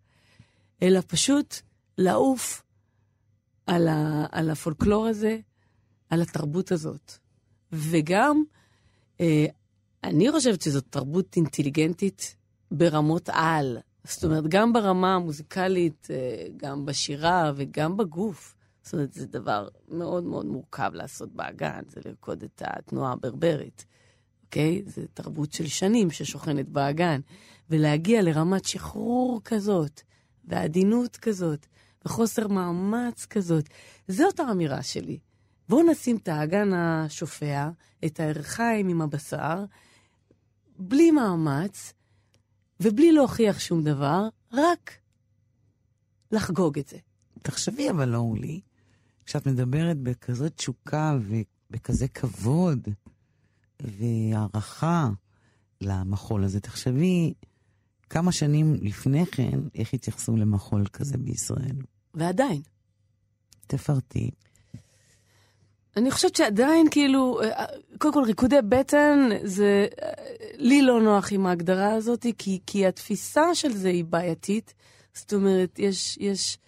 [0.82, 1.56] אלא פשוט
[1.98, 2.62] לעוף
[3.66, 5.38] על, ה- על הפולקלור הזה,
[6.10, 7.12] על התרבות הזאת.
[7.72, 8.42] וגם,
[9.20, 9.46] אה,
[10.04, 12.36] אני חושבת שזאת תרבות אינטליגנטית
[12.70, 13.78] ברמות על.
[14.04, 18.54] זאת אומרת, גם ברמה המוזיקלית, אה, גם בשירה וגם בגוף.
[18.82, 23.86] זאת אומרת, זה דבר מאוד מאוד מורכב לעשות באגן, זה לרקוד את התנועה הברברית,
[24.46, 24.82] אוקיי?
[24.86, 27.20] זו תרבות של שנים ששוכנת באגן.
[27.70, 30.00] ולהגיע לרמת שחרור כזאת,
[30.44, 31.66] ועדינות כזאת,
[32.04, 33.68] וחוסר מאמץ כזאת,
[34.08, 35.18] זאת האמירה שלי.
[35.68, 37.70] בואו נשים את האגן השופע,
[38.04, 39.64] את הערכיים עם הבשר,
[40.78, 41.92] בלי מאמץ,
[42.80, 44.92] ובלי להוכיח שום דבר, רק
[46.32, 46.96] לחגוג את זה.
[47.42, 48.60] תחשבי אבל, אורלי,
[49.24, 52.88] כשאת מדברת בכזאת תשוקה ובכזה כבוד
[53.82, 55.08] והערכה
[55.80, 57.32] למחול הזה, תחשבי
[58.10, 61.76] כמה שנים לפני כן, איך התייחסו למחול כזה בישראל.
[62.14, 62.62] ועדיין.
[63.66, 64.30] תפרטי.
[65.96, 67.64] אני חושבת שעדיין, כאילו, אה,
[67.98, 69.86] קודם כל, ריקודי בטן, זה...
[70.02, 70.12] אה,
[70.56, 74.74] לי לא נוח עם ההגדרה הזאת, כי, כי התפיסה של זה היא בעייתית.
[75.14, 76.58] זאת אומרת, יש, יש...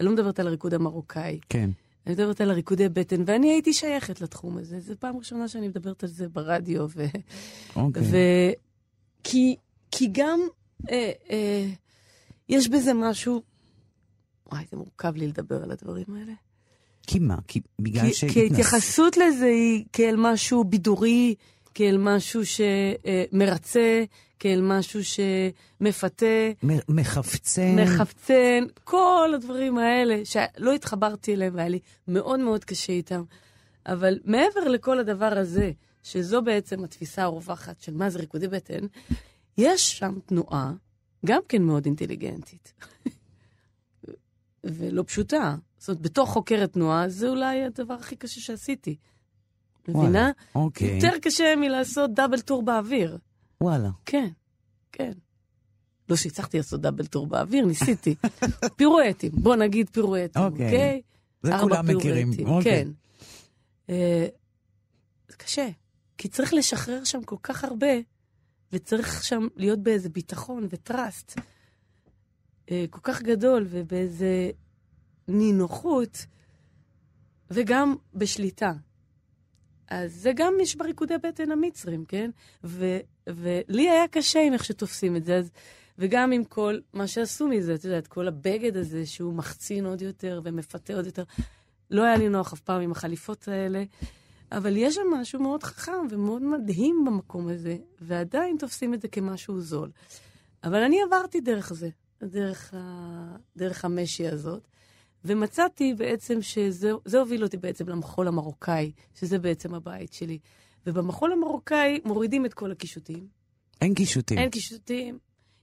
[0.00, 1.70] אני לא מדברת על הריקוד המרוקאי, כן.
[2.08, 4.80] אני מדברת על הריקודי בטן, ואני הייתי שייכת לתחום הזה.
[4.80, 7.04] זו פעם ראשונה שאני מדברת על זה ברדיו, ו...
[7.76, 8.02] אוקיי.
[8.02, 8.16] ו...
[9.24, 9.56] כי,
[9.90, 10.40] כי גם
[10.90, 11.68] אה, אה,
[12.48, 13.42] יש בזה משהו...
[14.52, 16.32] וואי, זה מורכב לי לדבר על הדברים האלה.
[17.06, 17.36] כי מה?
[17.48, 18.34] כי בגלל שהתנס...
[18.34, 21.34] כי ההתייחסות לזה היא כאל משהו בידורי,
[21.74, 24.04] כאל משהו שמרצה,
[24.38, 26.26] כאל משהו שמפתה,
[26.88, 27.76] מחפצן.
[27.82, 31.78] מחפצן, כל הדברים האלה שלא התחברתי אליהם והיה לי
[32.08, 33.22] מאוד מאוד קשה איתם.
[33.86, 35.70] אבל מעבר לכל הדבר הזה,
[36.02, 38.86] שזו בעצם התפיסה הרווחת של מה זה ריקודי בטן,
[39.58, 40.72] יש שם תנועה,
[41.26, 42.72] גם כן מאוד אינטליגנטית,
[44.64, 45.56] ולא פשוטה.
[45.78, 48.96] זאת אומרת, בתור חוקרת תנועה, זה אולי הדבר הכי קשה שעשיתי.
[49.88, 50.30] מבינה?
[50.54, 50.94] אוקיי.
[50.94, 53.18] יותר קשה מלעשות דאבל טור באוויר.
[53.60, 53.90] וואלה.
[54.06, 54.28] כן,
[54.92, 55.12] כן.
[56.08, 58.14] לא שהצלחתי לעשות דאבל טור באוויר, ניסיתי.
[58.76, 60.66] פירואטים, בוא נגיד פירואטים, אוקיי.
[60.66, 61.02] אוקיי?
[61.42, 62.30] זה כולם מכירים.
[62.46, 62.84] אוקיי.
[62.84, 62.88] כן.
[63.90, 64.26] אה,
[65.28, 65.68] זה קשה,
[66.18, 67.92] כי צריך לשחרר שם כל כך הרבה,
[68.72, 71.40] וצריך שם להיות באיזה ביטחון וטראסט
[72.70, 74.50] אה, כל כך גדול, ובאיזה
[75.28, 76.26] נינוחות,
[77.50, 78.72] וגם בשליטה.
[79.90, 82.30] אז זה גם יש בריקודי בטן המצרים, כן?
[82.64, 85.50] ו, ולי היה קשה עם איך שתופסים את זה, אז,
[85.98, 90.40] וגם עם כל מה שעשו מזה, את יודעת, כל הבגד הזה שהוא מחצין עוד יותר
[90.44, 91.24] ומפתה עוד יותר.
[91.90, 93.84] לא היה לי נוח אף פעם עם החליפות האלה,
[94.52, 99.60] אבל יש שם משהו מאוד חכם ומאוד מדהים במקום הזה, ועדיין תופסים את זה כמשהו
[99.60, 99.90] זול.
[100.64, 101.88] אבל אני עברתי דרך זה,
[102.22, 103.36] דרך, ה...
[103.56, 104.68] דרך המשי הזאת,
[105.24, 110.38] ומצאתי בעצם שזה זה הוביל אותי בעצם למחול המרוקאי, שזה בעצם הבית שלי.
[110.86, 113.26] ובמחול המרוקאי מורידים את כל הקישוטים.
[113.80, 114.38] אין קישוטים.
[114.38, 115.18] אין קישוטים,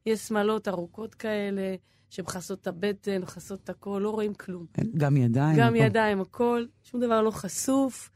[0.05, 1.75] יש שמלות ארוכות כאלה,
[2.09, 4.65] שמכסות את הבטן, מכסות את הכל, לא רואים כלום.
[4.97, 5.57] גם ידיים.
[5.57, 5.83] גם הכל.
[5.83, 8.09] ידיים, הכל, שום דבר לא חשוף,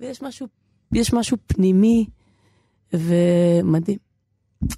[0.00, 0.46] ויש משהו,
[0.92, 2.06] יש משהו פנימי
[2.92, 4.09] ומדהים.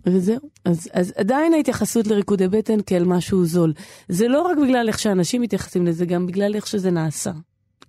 [0.06, 0.50] וזהו.
[0.64, 3.72] אז, אז עדיין ההתייחסות לריקודי בטן כאל משהו זול.
[4.08, 7.32] זה לא רק בגלל איך שאנשים מתייחסים לזה, גם בגלל איך שזה נעשה.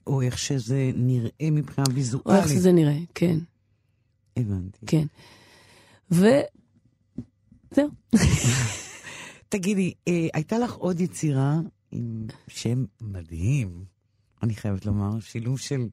[0.07, 2.47] או איך שזה נראה מבחינה או איך ויזואלית.
[2.47, 3.37] שזה נראה, כן,
[4.37, 4.85] הבנתי.
[4.85, 5.05] כן.
[6.11, 7.89] וזהו.
[9.49, 11.59] תגידי, אה, הייתה לך עוד יצירה
[11.91, 13.85] עם שם מדהים,
[14.43, 15.87] אני חייבת לומר, שילוב של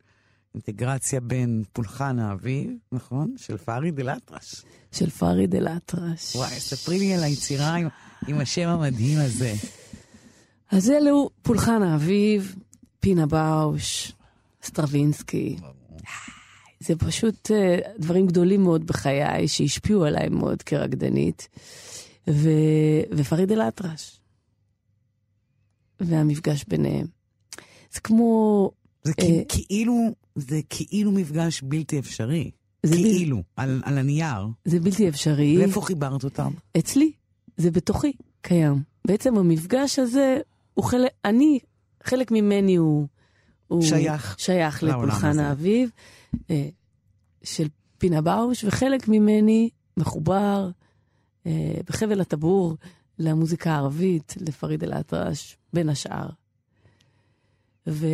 [0.55, 3.35] אינטגרציה בין פולחן האביב, נכון?
[3.37, 4.65] של פאריד אל-אטרש.
[4.93, 6.37] של פריד אל-אטרש.
[6.37, 7.89] וואי, ספרי לי על היצירה עם,
[8.29, 9.55] עם השם המדהים הזה.
[10.71, 12.55] אז אלו פולחן האביב,
[13.01, 14.13] פינה באוש,
[14.63, 15.57] סטרווינסקי.
[16.81, 21.49] זה פשוט אה, דברים גדולים מאוד בחיי, שהשפיעו עליי מאוד כרקדנית.
[22.31, 22.49] ו...
[23.17, 24.21] ופריד אל-אטרש.
[26.01, 27.07] והמפגש ביניהם.
[27.93, 28.71] זה כמו...
[29.03, 29.95] זה אה, כאילו,
[30.37, 32.51] זה כאילו מפגש בלתי אפשרי.
[32.83, 33.03] זה, בל...
[33.03, 34.47] כאילו, על, על הנייר.
[34.65, 35.59] זה בלתי אפשרי.
[35.59, 36.51] ואיפה חיברת אותם?
[36.79, 37.13] אצלי,
[37.57, 38.13] זה בתוכי
[38.43, 38.83] קיים.
[39.07, 40.39] בעצם המפגש הזה
[40.75, 41.59] הוא חלק, אני,
[42.03, 43.07] חלק ממני הוא...
[43.69, 45.39] הוא שייך שייך לפולחן.
[45.39, 45.91] האביב
[46.51, 46.69] אה,
[47.43, 50.71] של פינה באוש, וחלק ממני מחובר
[51.47, 52.77] אה, בחבל הטבור
[53.19, 56.29] למוזיקה הערבית, לפריד אל-אטרש, בין השאר.
[57.87, 58.07] ו...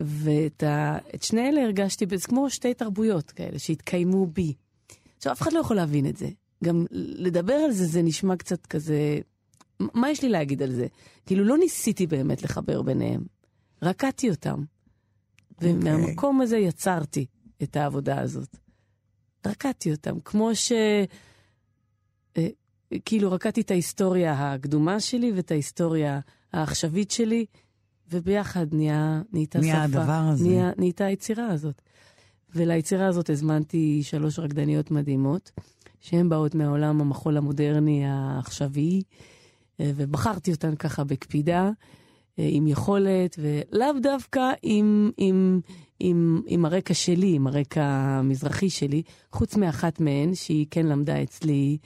[0.00, 0.98] ואת ה...
[1.14, 4.54] את שני אלה הרגשתי, זה כמו שתי תרבויות כאלה שהתקיימו בי.
[5.16, 6.28] עכשיו, אף אחד לא יכול להבין את זה.
[6.64, 9.18] גם לדבר על זה, זה נשמע קצת כזה...
[9.80, 10.86] מה יש לי להגיד על זה?
[11.26, 13.24] כאילו, לא ניסיתי באמת לחבר ביניהם.
[13.82, 14.64] רקדתי אותם.
[15.60, 17.26] ומהמקום הזה יצרתי
[17.62, 18.56] את העבודה הזאת.
[19.46, 20.72] רקדתי אותם, כמו ש...
[22.36, 22.48] אה,
[23.04, 26.20] כאילו, רקדתי את ההיסטוריה הקדומה שלי ואת ההיסטוריה
[26.52, 27.46] העכשווית שלי,
[28.10, 30.00] וביחד נהיה, נהייתה נהיה שפה.
[30.00, 30.44] הדבר הזה.
[30.48, 31.82] נהיה, נהייתה היצירה הזאת.
[32.54, 35.52] וליצירה הזאת הזמנתי שלוש רקדניות מדהימות,
[36.00, 39.02] שהן באות מהעולם המחול המודרני העכשווי,
[39.80, 41.70] אה, ובחרתי אותן ככה בקפידה,
[42.38, 45.60] אה, עם יכולת, ולאו דווקא עם, עם,
[46.00, 51.78] עם, עם הרקע שלי, עם הרקע המזרחי שלי, חוץ מאחת מהן, שהיא כן למדה אצלי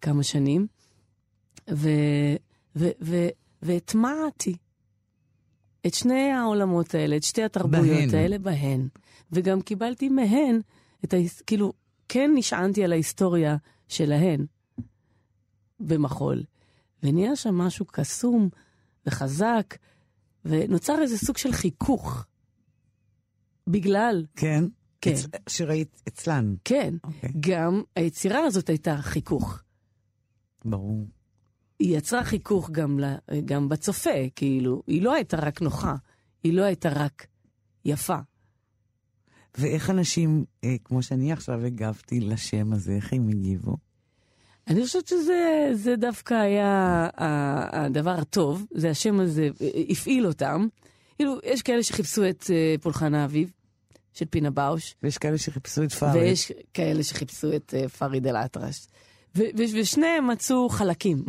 [0.00, 0.66] כמה שנים,
[1.70, 1.88] ו,
[2.76, 3.26] ו, ו,
[3.62, 4.56] והטמעתי
[5.86, 8.14] את שני העולמות האלה, את שתי התרבויות בהן.
[8.14, 8.88] האלה בהן.
[9.32, 10.60] וגם קיבלתי מהן
[11.04, 11.16] את ה...
[11.46, 11.72] כאילו,
[12.08, 13.56] כן נשענתי על ההיסטוריה
[13.88, 14.46] שלהן
[15.80, 16.42] במחול.
[17.02, 18.48] ונהיה שם משהו קסום
[19.06, 19.76] וחזק,
[20.44, 22.24] ונוצר איזה סוג של חיכוך.
[23.66, 24.64] בגלל, כן?
[25.00, 25.12] כן.
[25.12, 25.26] אצ...
[25.48, 26.54] שראית אצלן.
[26.64, 29.62] כן, אוקיי, גם היצירה הזאת הייתה חיכוך.
[30.64, 31.06] ברור.
[31.78, 33.14] היא יצרה חיכוך גם, ל,
[33.44, 35.94] גם בצופה, כאילו, היא לא הייתה רק נוחה,
[36.44, 37.26] היא לא הייתה רק
[37.84, 38.16] יפה.
[39.58, 43.76] ואיך אנשים, אה, כמו שאני עכשיו הגבתי לשם הזה, איך הם הגיבו?
[44.68, 47.08] אני חושבת שזה זה דווקא היה
[47.72, 49.48] הדבר הטוב, זה השם הזה
[49.90, 50.66] הפעיל אותם.
[51.16, 53.50] כאילו, יש כאלה שחיפשו את אה, פולחן האביב,
[54.16, 54.94] של פינה באוש.
[55.02, 56.22] ויש כאלה שחיפשו את פאריד.
[56.22, 58.86] ויש כאלה שחיפשו את uh, פאריד אל-אטרש.
[59.56, 61.24] ושניהם מצאו חלקים.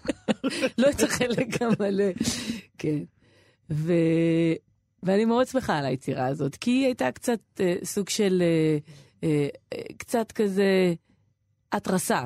[0.78, 2.04] לא את החלק המלא.
[2.78, 3.02] כן.
[3.70, 3.92] ו...
[5.02, 8.42] ואני מאוד שמחה על היצירה הזאת, כי היא הייתה קצת uh, סוג של,
[9.20, 10.94] uh, uh, קצת כזה
[11.72, 12.22] התרסה.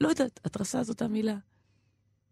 [0.00, 1.36] לא יודעת, התרסה זאת המילה.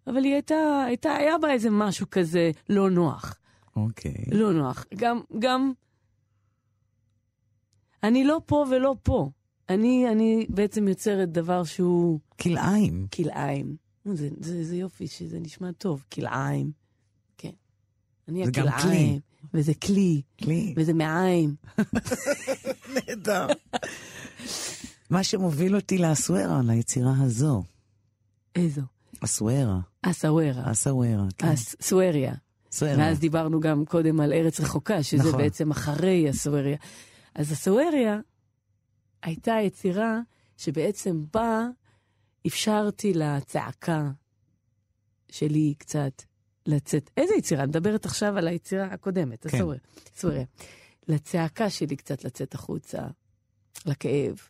[0.06, 3.38] אבל היא הייתה, הייתה, היה בה איזה משהו כזה לא נוח.
[3.76, 4.12] אוקיי.
[4.12, 4.34] Okay.
[4.34, 4.86] לא נוח.
[4.94, 5.72] גם, גם,
[8.02, 9.30] אני לא פה ולא פה.
[9.68, 12.20] אני, אני בעצם יוצרת דבר שהוא...
[12.40, 13.06] כלאיים.
[13.14, 13.76] כלאיים.
[14.04, 16.70] זה, זה, זה יופי שזה נשמע טוב, כלאיים.
[17.38, 17.50] כן.
[18.28, 19.20] אני כלי.
[19.54, 20.22] וזה כלי.
[20.38, 20.74] כלי.
[20.76, 21.54] וזה מעיים.
[22.94, 23.46] נהדר.
[25.10, 27.62] מה שמוביל אותי לאסוארה, ליצירה הזו.
[28.54, 28.82] איזו?
[29.20, 29.80] אסוארה.
[30.02, 30.72] אסאוורה.
[30.72, 31.48] אסאוורה, כן.
[31.80, 32.34] אסואריה.
[32.72, 32.98] סוארה.
[32.98, 35.40] ואז דיברנו גם קודם על ארץ רחוקה, שזה נכון.
[35.40, 36.76] בעצם אחרי אסואריה.
[37.34, 38.20] אז אסואריה
[39.26, 40.20] הייתה יצירה
[40.56, 41.66] שבעצם בה
[42.46, 44.10] אפשרתי לצעקה
[45.28, 46.22] שלי קצת
[46.66, 47.10] לצאת.
[47.16, 47.62] איזה יצירה?
[47.62, 49.56] אני מדברת עכשיו על היצירה הקודמת, כן.
[49.56, 49.80] אסואריה.
[50.16, 50.44] אסואריה.
[51.08, 53.06] לצעקה שלי קצת לצאת החוצה,
[53.86, 54.40] לכאב.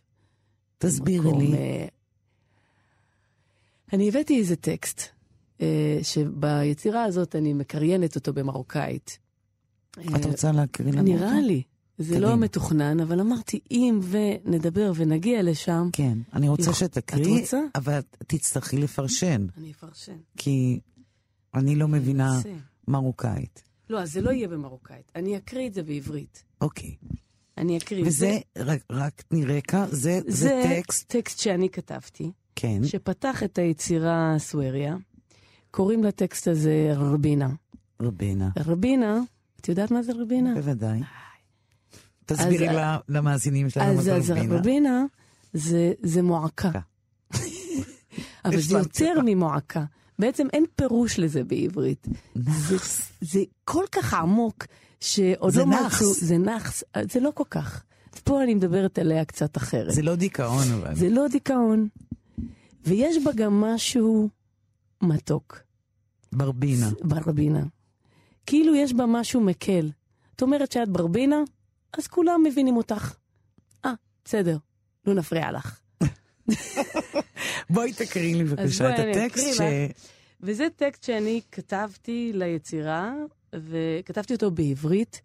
[0.78, 1.52] תסבירי לי.
[1.52, 1.86] אה,
[3.92, 5.02] אני הבאתי איזה טקסט,
[5.60, 9.18] אה, שביצירה הזאת אני מקריינת אותו במרוקאית.
[9.92, 11.40] את אה, רוצה להקריא לנו נראה?
[11.40, 11.62] לי.
[11.98, 12.30] זה קדימה.
[12.30, 17.60] לא מתוכנן, אבל אמרתי, אם ונדבר ונגיע לשם, כן, אני רוצה יכול- שתקריא, את רוצה?
[17.74, 20.16] אבל את תצטרכי לפרשן, אני אפרשן.
[20.36, 20.80] כי
[21.54, 22.40] אני לא מבינה.
[22.88, 23.62] מרוקאית.
[23.90, 25.12] לא, אז זה לא יהיה במרוקאית.
[25.16, 26.44] אני אקריא את זה בעברית.
[26.60, 26.94] אוקיי.
[27.58, 28.04] אני אקריא.
[28.06, 33.58] וזה, רק- רק תני רקע, זה זה זה טקסט, טקסט שאני כתבתי, כן, שפתח את
[33.58, 34.96] היצירה סואריה.
[35.70, 37.48] קוראים לטקסט הזה רבינה.
[38.02, 39.20] רבינה, רבינה,
[39.60, 40.54] את יודעת מה זה רבינה?
[40.54, 41.00] בוודאי.
[42.26, 45.04] תסבירי אז- ל- למאזינים שלנו מה זה אז רבינה.
[45.52, 46.70] זה, זה מועקה.
[48.44, 48.78] אבל זה.
[48.78, 49.84] יותר ממועקה.
[50.18, 52.06] בעצם אין פירוש לזה בעברית.
[52.34, 52.76] זה,
[53.20, 54.64] זה כל כך עמוק,
[55.00, 55.66] שעוד זה לא.
[55.66, 56.14] מצאו...
[56.14, 56.84] זה נאחס.
[57.12, 57.82] זה לא כל כך.
[58.24, 59.92] פה אני מדברת עליה קצת אחרת.
[59.94, 60.94] זה לא דיכאון אבל.
[60.94, 61.88] זה לא דיכאון.
[62.84, 64.28] ויש בה גם משהו
[65.02, 65.58] מתוק.
[66.32, 66.90] ברבינה.
[67.04, 67.62] ברבינה.
[68.46, 69.90] כאילו יש בה משהו מקל.
[70.36, 71.36] את אומרת שאת ברבינה,
[71.98, 73.14] אז כולם מבינים אותך.
[73.84, 73.92] אה,
[74.24, 74.58] בסדר,
[75.06, 75.80] לא נפריע לך.
[77.70, 79.60] בואי תקריא לי בבקשה את הטקסט ש...
[80.40, 83.14] וזה טקסט שאני כתבתי ליצירה,
[83.54, 85.20] וכתבתי אותו בעברית,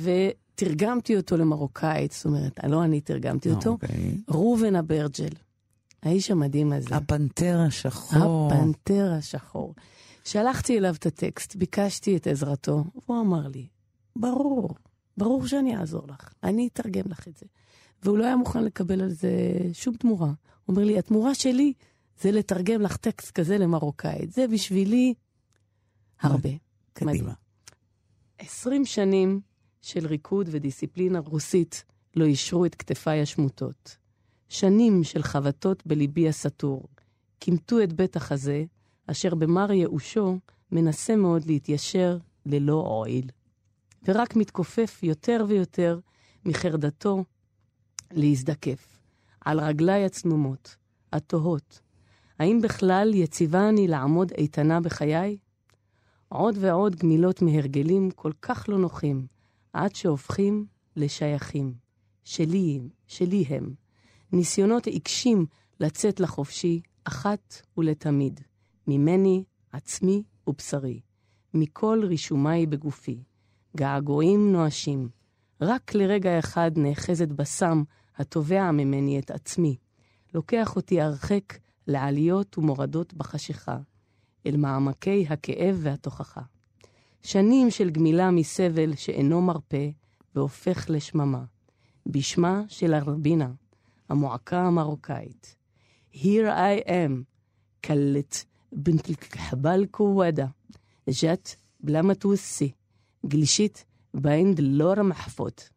[0.00, 4.18] ותרגמתי אותו למרוקאית, זאת אומרת, לא אני תרגמתי אותו, אוקיי.
[4.28, 5.32] ראובן אברג'ל,
[6.02, 6.96] האיש המדהים הזה.
[6.96, 8.52] הפנתר השחור.
[8.52, 9.74] הפנתר השחור.
[10.24, 13.66] שלחתי אליו את הטקסט, ביקשתי את עזרתו, והוא אמר לי,
[14.16, 14.74] ברור,
[15.16, 17.46] ברור שאני אעזור לך, אני אתרגם לך את זה.
[18.02, 19.30] והוא לא היה מוכן לקבל על זה
[19.72, 20.26] שום תמורה.
[20.26, 20.34] הוא
[20.68, 21.72] אומר לי, התמורה שלי
[22.20, 24.32] זה לתרגם לך טקסט כזה למרוקאית.
[24.32, 25.14] זה בשבילי
[26.20, 26.50] הרבה.
[26.92, 27.32] קדימה.
[28.38, 29.40] עשרים שנים
[29.82, 31.84] של ריקוד ודיסציפלינה רוסית
[32.16, 33.96] לא אישרו את כתפיי השמוטות.
[34.48, 36.88] שנים של חבטות בליבי הסתור,
[37.40, 38.64] כימתו את בית החזה,
[39.06, 40.38] אשר במר ייאושו
[40.72, 43.30] מנסה מאוד להתיישר ללא הועיל.
[44.08, 45.98] ורק מתכופף יותר ויותר
[46.44, 47.24] מחרדתו
[48.12, 48.98] להזדקף,
[49.40, 50.76] על רגליי הצנומות,
[51.12, 51.80] התוהות.
[52.38, 55.36] האם בכלל יציבה אני לעמוד איתנה בחיי?
[56.28, 59.26] עוד ועוד גמילות מהרגלים כל כך לא נוחים,
[59.72, 61.74] עד שהופכים לשייכים.
[62.24, 63.74] שלי, שלי הם.
[64.32, 65.46] ניסיונות עיקשים
[65.80, 68.40] לצאת לחופשי, אחת ולתמיד.
[68.86, 71.00] ממני, עצמי ובשרי.
[71.54, 73.22] מכל רישומיי בגופי.
[73.76, 75.08] געגועים נואשים.
[75.60, 77.82] רק לרגע אחד נאחזת בסם
[78.16, 79.76] התובע ממני את עצמי.
[80.34, 83.78] לוקח אותי הרחק לעליות ומורדות בחשיכה,
[84.46, 86.40] אל מעמקי הכאב והתוכחה.
[87.22, 89.86] שנים של גמילה מסבל שאינו מרפה
[90.34, 91.44] והופך לשממה.
[92.06, 93.50] בשמה של הרבינה,
[94.08, 95.56] המועקה המרוקאית.
[96.12, 96.48] Here
[96.84, 97.12] I am,
[97.80, 100.46] קלט בנט אל-כחבל כוואדה,
[101.22, 102.02] ג'ת בלה
[103.26, 105.70] גלישית בין דלור המחפות.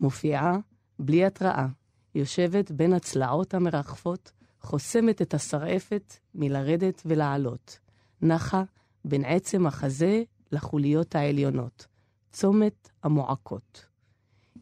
[0.00, 0.56] מופיעה
[0.98, 1.66] בלי התראה,
[2.14, 7.78] יושבת בין הצלעות המרחפות, חוסמת את השרעפת מלרדת ולעלות.
[8.22, 8.62] נחה
[9.04, 10.22] בין עצם החזה
[10.52, 11.86] לחוליות העליונות,
[12.32, 13.86] צומת המועקות.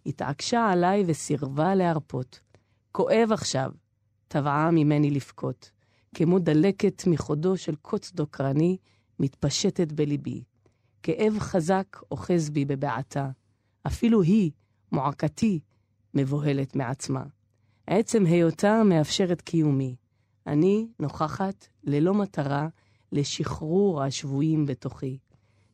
[0.07, 2.41] התעקשה עליי וסירבה להרפות.
[2.93, 3.73] כואב עכשיו,
[4.29, 5.71] טבעה ממני לבכות,
[6.15, 8.77] כמו דלקת מחודו של קוץ דוקרני,
[9.19, 10.45] מתפשטת בליבי.
[11.05, 13.31] כאב חזק אוחז בי בבעתה.
[13.87, 14.51] אפילו היא,
[14.93, 15.61] מועקתי,
[16.15, 17.25] מבוהלת מעצמה.
[17.87, 19.97] עצם היותה מאפשרת קיומי.
[20.47, 22.69] אני נוכחת ללא מטרה
[23.13, 25.19] לשחרור השבויים בתוכי.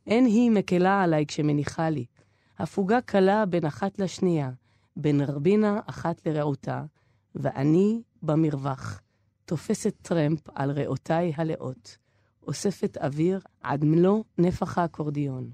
[0.07, 2.05] אין היא מקלה עליי כשמניחה לי.
[2.59, 4.51] הפוגה קלה בין אחת לשנייה,
[4.97, 6.85] בין רבינה אחת לרעותה,
[7.35, 9.01] ואני במרווח,
[9.45, 11.99] תופסת טרמפ על ריאותיי הלאות,
[12.47, 15.51] אוספת אוויר עד מלוא נפח האקורדיון,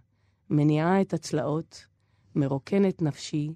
[0.51, 1.87] מניעה את הצלעות,
[2.35, 3.55] מרוקנת נפשי,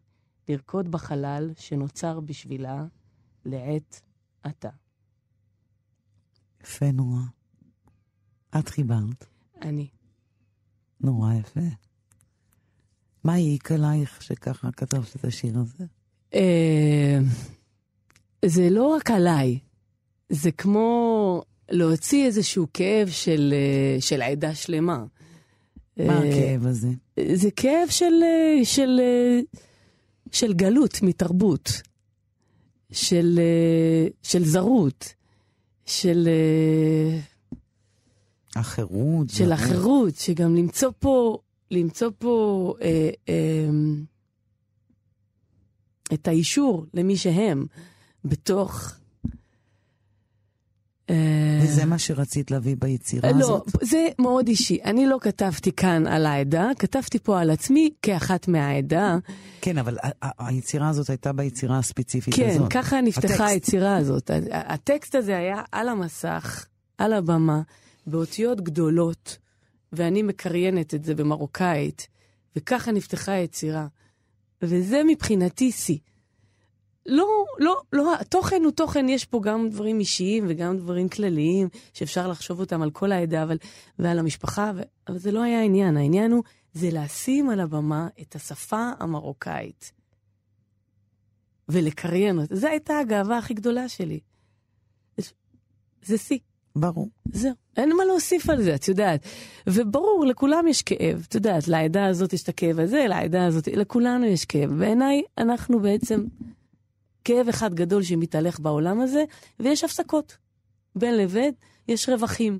[0.48, 2.84] לרקוד בחלל שנוצר בשבילה
[3.44, 4.00] לעת
[4.42, 4.70] עתה.
[6.62, 7.20] יפה נורא.
[8.58, 9.26] את חיברת.
[9.62, 9.88] אני.
[11.00, 11.60] נורא יפה.
[13.24, 15.84] מה העיק עלייך שככה כתבת את השיר הזה?
[16.34, 17.18] אה,
[18.44, 19.58] זה לא רק עליי,
[20.28, 21.09] זה כמו
[21.70, 25.04] להוציא איזשהו כאב של, אה, של עדה שלמה.
[25.96, 26.88] מה אה, הכאב הזה?
[27.34, 29.00] זה כאב של, אה, של,
[30.32, 31.70] של גלות מתרבות,
[32.92, 33.40] של,
[34.22, 35.14] של זרות,
[35.86, 36.28] של,
[38.56, 39.30] החירות.
[39.30, 41.38] של החירות, שגם למצוא פה,
[41.70, 43.68] למצוא פה אה, אה,
[46.14, 47.66] את האישור למי שהם
[48.24, 48.99] בתוך...
[51.10, 53.68] אה, וזה מה שרצית להביא ביצירה לא, הזאת?
[53.82, 54.78] זה מאוד אישי.
[54.84, 59.18] אני לא כתבתי כאן על העדה, כתבתי פה על עצמי כאחת מהעדה.
[59.60, 59.96] כן, אבל
[60.38, 62.72] היצירה הזאת הייתה ביצירה הספציפית כן, הזאת.
[62.72, 63.40] ככה נפתחה הטקסט.
[63.40, 64.30] היצירה הזאת.
[64.52, 66.66] הטקסט הזה היה על המסך,
[66.98, 67.62] על הבמה,
[68.06, 69.38] באותיות גדולות,
[69.92, 72.08] ואני מקריינת את זה במרוקאית,
[72.56, 73.86] וככה נפתחה היצירה.
[74.62, 75.98] וזה מבחינתי שיא.
[77.06, 77.26] לא,
[77.58, 82.60] לא, לא, התוכן הוא תוכן, יש פה גם דברים אישיים וגם דברים כלליים, שאפשר לחשוב
[82.60, 83.56] אותם על כל העדה אבל,
[83.98, 84.80] ועל המשפחה, ו...
[85.08, 85.96] אבל זה לא היה העניין.
[85.96, 86.42] העניין הוא,
[86.72, 89.92] זה לשים על הבמה את השפה המרוקאית.
[91.68, 92.56] ולקריין אותה.
[92.56, 94.20] זו הייתה הגאווה הכי גדולה שלי.
[96.02, 96.38] זה- שיא.
[96.76, 97.08] ברור.
[97.32, 99.26] זהו, אין מה להוסיף על זה, את יודעת.
[99.66, 104.26] וברור, לכולם יש כאב, את יודעת, לעדה הזאת יש את הכאב הזה, לעדה הזאת, לכולנו
[104.26, 104.70] יש כאב.
[104.78, 106.24] בעיניי, אנחנו בעצם
[107.24, 109.24] כאב אחד גדול שמתהלך בעולם הזה,
[109.60, 110.36] ויש הפסקות.
[110.96, 111.52] בין לבין
[111.88, 112.58] יש רווחים.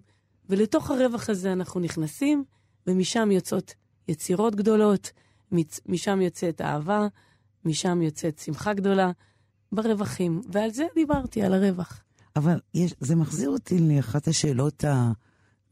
[0.49, 2.45] ולתוך הרווח הזה אנחנו נכנסים,
[2.87, 3.75] ומשם יוצאות
[4.09, 5.11] יצירות גדולות,
[5.87, 7.07] משם יוצאת אהבה,
[7.65, 9.11] משם יוצאת שמחה גדולה,
[9.73, 10.41] ברווחים.
[10.53, 12.03] ועל זה דיברתי, על הרווח.
[12.37, 14.85] אבל יש, זה מחזיר אותי לאחת השאלות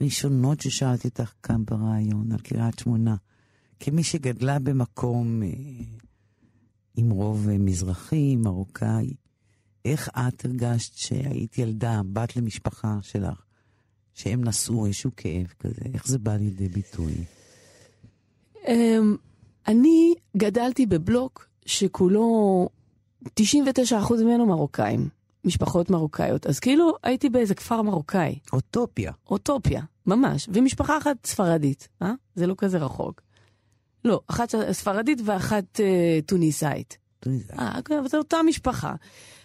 [0.00, 3.16] הראשונות ששאלתי אותך כאן ברעיון, על קריית שמונה.
[3.80, 5.48] כמי שגדלה במקום אה,
[7.00, 9.14] עם רוב אה, מזרחי, מרוקאי,
[9.84, 13.42] איך את הרגשת שהיית ילדה, בת למשפחה שלך,
[14.14, 15.82] שהם נשאו איזשהו כאב כזה?
[15.94, 17.12] איך זה בא לידי ביטוי?
[18.68, 19.16] אמ,
[19.68, 22.68] אני גדלתי בבלוק שכולו,
[23.24, 23.30] 99%
[24.24, 25.08] ממנו מרוקאים,
[25.44, 26.46] משפחות מרוקאיות.
[26.46, 29.12] אז כאילו הייתי באיזה כפר מרוקאי, אוטופיה.
[29.30, 32.12] אוטופיה, ממש, ומשפחה אחת ספרדית, אה?
[32.34, 33.27] זה לא כזה רחוק.
[34.04, 36.98] לא, אחת ספרדית ואחת אה, טוניסאית.
[37.58, 38.94] אה, כן, אבל זו אותה משפחה.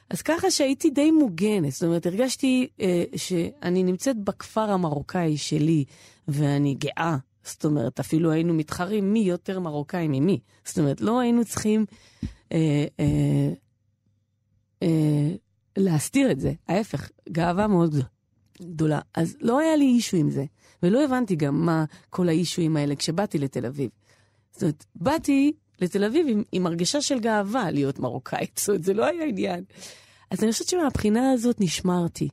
[0.09, 5.85] אז ככה שהייתי די מוגנת, זאת אומרת, הרגשתי אה, שאני נמצאת בכפר המרוקאי שלי,
[6.27, 7.17] ואני גאה.
[7.43, 10.39] זאת אומרת, אפילו היינו מתחרים מי יותר מרוקאי ממי.
[10.65, 11.85] זאת אומרת, לא היינו צריכים
[12.51, 13.53] אה, אה,
[14.83, 15.35] אה,
[15.77, 16.53] להסתיר את זה.
[16.67, 17.95] ההפך, גאווה מאוד
[18.61, 18.99] גדולה.
[19.13, 20.45] אז לא היה לי אישו עם זה,
[20.83, 23.89] ולא הבנתי גם מה כל האישויים האלה כשבאתי לתל אביב.
[24.53, 28.93] זאת אומרת, באתי לתל אביב עם, עם הרגשה של גאווה להיות מרוקאית, זאת אומרת, זה
[28.93, 29.63] לא היה עניין.
[30.31, 32.29] אז אני חושבת שמהבחינה הזאת נשמרתי,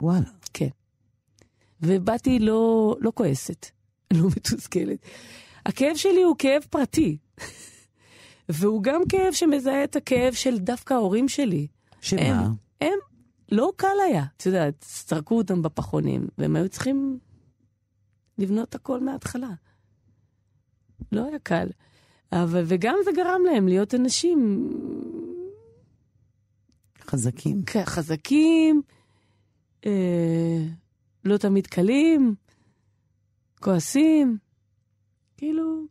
[0.00, 0.30] וואלה.
[0.52, 0.68] כן.
[1.80, 3.66] ובאתי לא, לא כועסת,
[4.16, 4.98] לא מתוסכלת.
[5.66, 7.18] הכאב שלי הוא כאב פרטי,
[8.48, 11.66] והוא גם כאב שמזהה את הכאב של דווקא ההורים שלי.
[12.00, 12.20] שמה?
[12.20, 12.98] הם, הם,
[13.52, 17.18] לא קל היה, את יודעת, זרקו אותם בפחונים, והם היו צריכים
[18.38, 19.50] לבנות הכל מההתחלה.
[21.12, 21.66] לא היה קל.
[22.32, 24.68] אבל, וגם זה גרם להם להיות אנשים
[27.06, 27.62] חזקים.
[27.84, 28.82] חזקים,
[29.86, 30.66] אה,
[31.24, 32.34] לא תמיד קלים,
[33.60, 34.38] כועסים,
[35.36, 35.84] כאילו,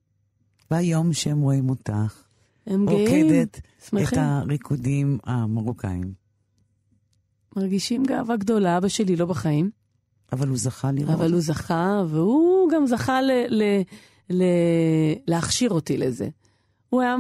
[0.72, 2.24] והיום שהם רואים אותך,
[2.68, 3.62] הם גאים, רוקדת
[4.04, 6.14] את הריקודים המרוקאים.
[7.56, 8.78] מרגישים גאווה גדולה.
[8.78, 9.70] אבא שלי לא בחיים,
[10.32, 11.16] אבל הוא זכה לראות.
[11.16, 13.64] אבל הוא זכה, והוא גם זכה ל, ל,
[15.28, 16.30] להכשיר אותי לזה.
[16.90, 17.16] הוא היה,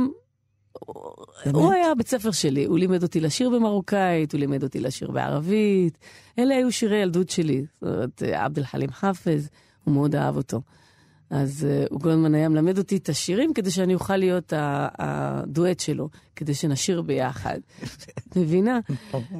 [1.45, 1.56] באמת?
[1.56, 5.97] הוא היה בית ספר שלי, הוא לימד אותי לשיר במרוקאית, הוא לימד אותי לשיר בערבית.
[6.39, 7.66] אלה היו שירי ילדות שלי.
[7.74, 9.49] זאת אומרת, עבד אל חלים חאפז,
[9.84, 10.62] הוא מאוד אהב אותו.
[11.30, 14.53] אז uh, הוא הזמן היה מלמד אותי את השירים כדי שאני אוכל להיות
[14.97, 17.59] הדואט שלו, כדי שנשיר ביחד.
[18.36, 18.80] מבינה?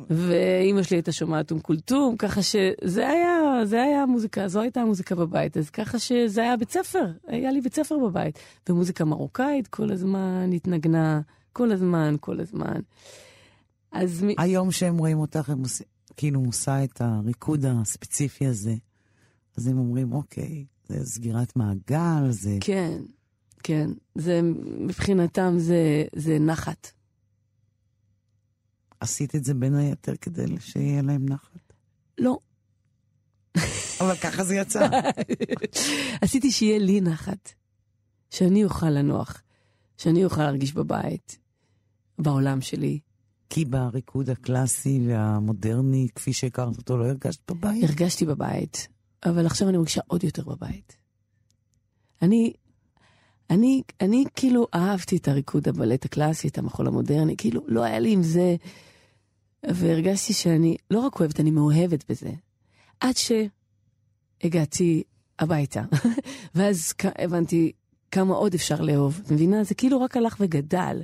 [0.10, 5.16] ואימא שלי הייתה שומעת אום כולתום, ככה שזה היה, זה היה המוזיקה, זו הייתה המוזיקה
[5.16, 5.58] בבית.
[5.58, 8.40] אז ככה שזה היה בית ספר, היה לי בית ספר בבית.
[8.70, 11.22] ומוזיקה מרוקאית כל הזמן התנגנה,
[11.54, 12.80] כל הזמן, כל הזמן.
[13.92, 14.28] אז מ...
[14.38, 18.76] היום שהם רואים אותך, הם עושים, כאילו עושה את הריקוד הספציפי הזה,
[19.58, 22.58] אז הם אומרים, אוקיי, זה סגירת מעגל, זה...
[22.62, 23.02] כן,
[23.64, 23.90] כן.
[24.16, 24.42] זה,
[24.80, 26.92] מבחינתם זה, זה נחת.
[29.00, 31.74] עשית את זה בין היתר כדי שיהיה להם נחת.
[32.18, 32.38] לא.
[34.02, 34.88] אבל ככה זה יצא.
[36.22, 37.52] עשיתי שיהיה לי נחת,
[38.30, 39.42] שאני אוכל לנוח,
[39.98, 41.38] שאני אוכל להרגיש בבית,
[42.20, 43.00] בעולם שלי.
[43.50, 47.84] כי בריקוד הקלאסי והמודרני, כפי שהכרת אותו, לא הרגשת בבית?
[47.84, 48.88] הרגשתי בבית,
[49.26, 50.96] אבל עכשיו אני מרגישה עוד יותר בבית.
[52.22, 52.54] אני,
[53.50, 58.12] אני, אני כאילו אהבתי את הריקוד הבלט הקלאסי, את המחול המודרני, כאילו לא היה לי
[58.12, 58.56] עם זה,
[59.64, 62.32] והרגשתי שאני לא רק אוהבת, אני מאוהבת בזה.
[63.00, 63.16] עד
[64.42, 65.04] שהגעתי
[65.40, 65.84] הביתה,
[66.56, 67.72] ואז הבנתי
[68.12, 69.22] כמה עוד אפשר לאהוב.
[69.26, 69.64] את מבינה?
[69.64, 71.02] זה כאילו רק הלך וגדל,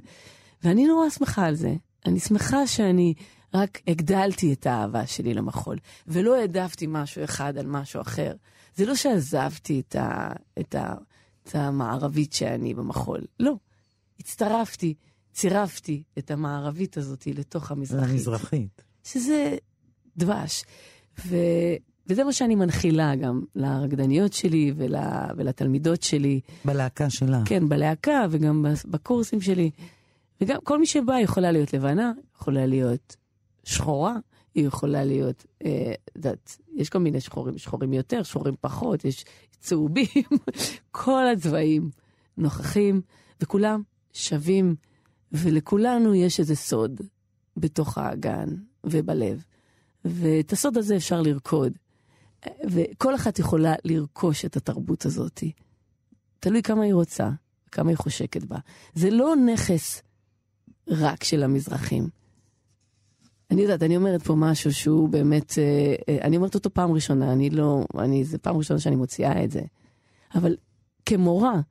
[0.63, 1.75] ואני נורא שמחה על זה.
[2.05, 3.13] אני שמחה שאני
[3.53, 5.77] רק הגדלתי את האהבה שלי למחול,
[6.07, 8.33] ולא העדפתי משהו אחד על משהו אחר.
[8.75, 10.29] זה לא שעזבתי את, ה,
[10.59, 10.93] את, ה,
[11.43, 13.53] את המערבית שאני במחול, לא.
[14.19, 14.93] הצטרפתי,
[15.33, 18.09] צירפתי את המערבית הזאת לתוך המזרחית.
[18.09, 18.81] למזרחית.
[19.03, 19.55] שזה
[20.17, 20.63] דבש.
[21.25, 21.35] ו...
[22.07, 24.95] וזה מה שאני מנחילה גם לרקדניות שלי ול...
[25.37, 26.39] ולתלמידות שלי.
[26.65, 27.41] בלהקה שלה.
[27.45, 29.71] כן, בלהקה וגם בקורסים שלי.
[30.41, 33.15] וגם כל מי שבא יכולה להיות לבנה, יכולה להיות
[33.63, 34.15] שחורה,
[34.55, 39.25] היא יכולה להיות, אה, יודעת, יש כל מיני שחורים, שחורים יותר, שחורים פחות, יש
[39.59, 40.05] צהובים,
[40.91, 41.89] כל הצבעים
[42.37, 43.01] נוכחים,
[43.41, 43.81] וכולם
[44.13, 44.75] שווים,
[45.31, 47.01] ולכולנו יש איזה סוד
[47.57, 48.47] בתוך האגן
[48.83, 49.43] ובלב.
[50.05, 51.73] ואת הסוד הזה אפשר לרקוד.
[52.69, 55.43] וכל אחת יכולה לרכוש את התרבות הזאת.
[56.39, 57.29] תלוי כמה היא רוצה,
[57.71, 58.57] כמה היא חושקת בה.
[58.93, 60.01] זה לא נכס
[60.87, 62.09] רק של המזרחים.
[63.51, 67.33] אני יודעת, אני אומרת פה משהו שהוא באמת, אה, אה, אני אומרת אותו פעם ראשונה,
[67.33, 69.61] אני לא, אני, זה פעם ראשונה שאני מוציאה את זה.
[70.35, 70.55] אבל
[71.05, 71.61] כמורה,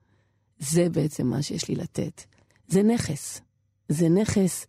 [0.59, 2.23] זה בעצם מה שיש לי לתת.
[2.69, 3.41] זה נכס.
[3.89, 4.67] זה נכס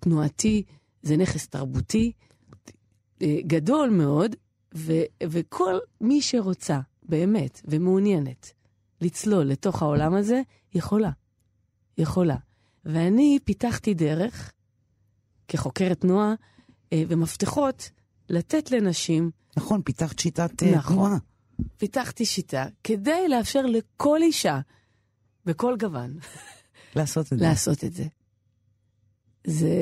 [0.00, 0.62] תנועתי,
[1.02, 2.12] זה נכס תרבותי,
[3.22, 4.36] אה, גדול מאוד,
[4.74, 4.92] ו,
[5.22, 8.52] וכל מי שרוצה, באמת, ומעוניינת
[9.00, 10.42] לצלול לתוך העולם הזה,
[10.74, 11.10] יכולה.
[11.98, 12.36] יכולה.
[12.84, 14.52] ואני פיתחתי דרך,
[15.48, 16.34] כחוקרת תנועה,
[17.08, 17.90] ומפתחות
[18.28, 20.96] לתת לנשים, נכון, פיתחת שיטת אה, נכון.
[20.96, 21.16] תנועה.
[21.76, 24.60] פיתחתי שיטה כדי לאפשר לכל אישה,
[25.46, 26.18] בכל גוון,
[26.96, 27.44] לעשות את זה.
[27.44, 28.04] לעשות את זה.
[29.46, 29.74] זה,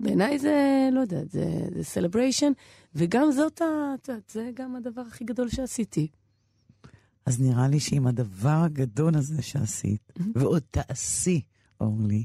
[0.00, 1.44] בעיניי זה, לא יודעת, זה,
[1.76, 2.52] זה סלבריישן,
[2.94, 3.94] וגם זאת, ה-
[4.32, 6.08] זה גם הדבר הכי גדול שעשיתי.
[7.26, 11.40] אז נראה לי שעם הדבר הגדול הזה שעשית, ועוד תעשי,
[11.80, 12.24] אורלי,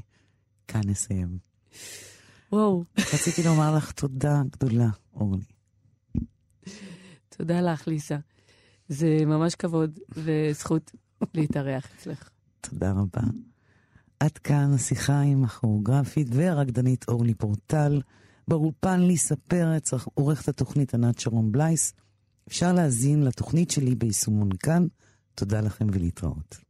[0.68, 1.38] כאן נסיים.
[2.52, 5.44] וואו, רציתי לומר לך תודה גדולה, אורלי.
[7.28, 8.16] תודה לך, ליסה.
[8.88, 10.92] זה ממש כבוד וזכות
[11.34, 12.30] להתארח אצלך.
[12.60, 13.22] תודה רבה.
[14.20, 18.00] עד כאן השיחה עם הכוריאוגרפית והרקדנית אורלי פורטל.
[18.48, 21.92] באולפן ליסה פרץ, עורכת התוכנית ענת שרון בלייס.
[22.48, 24.86] אפשר להאזין לתוכנית שלי ביישומון כאן.
[25.34, 26.69] תודה לכם ולהתראות.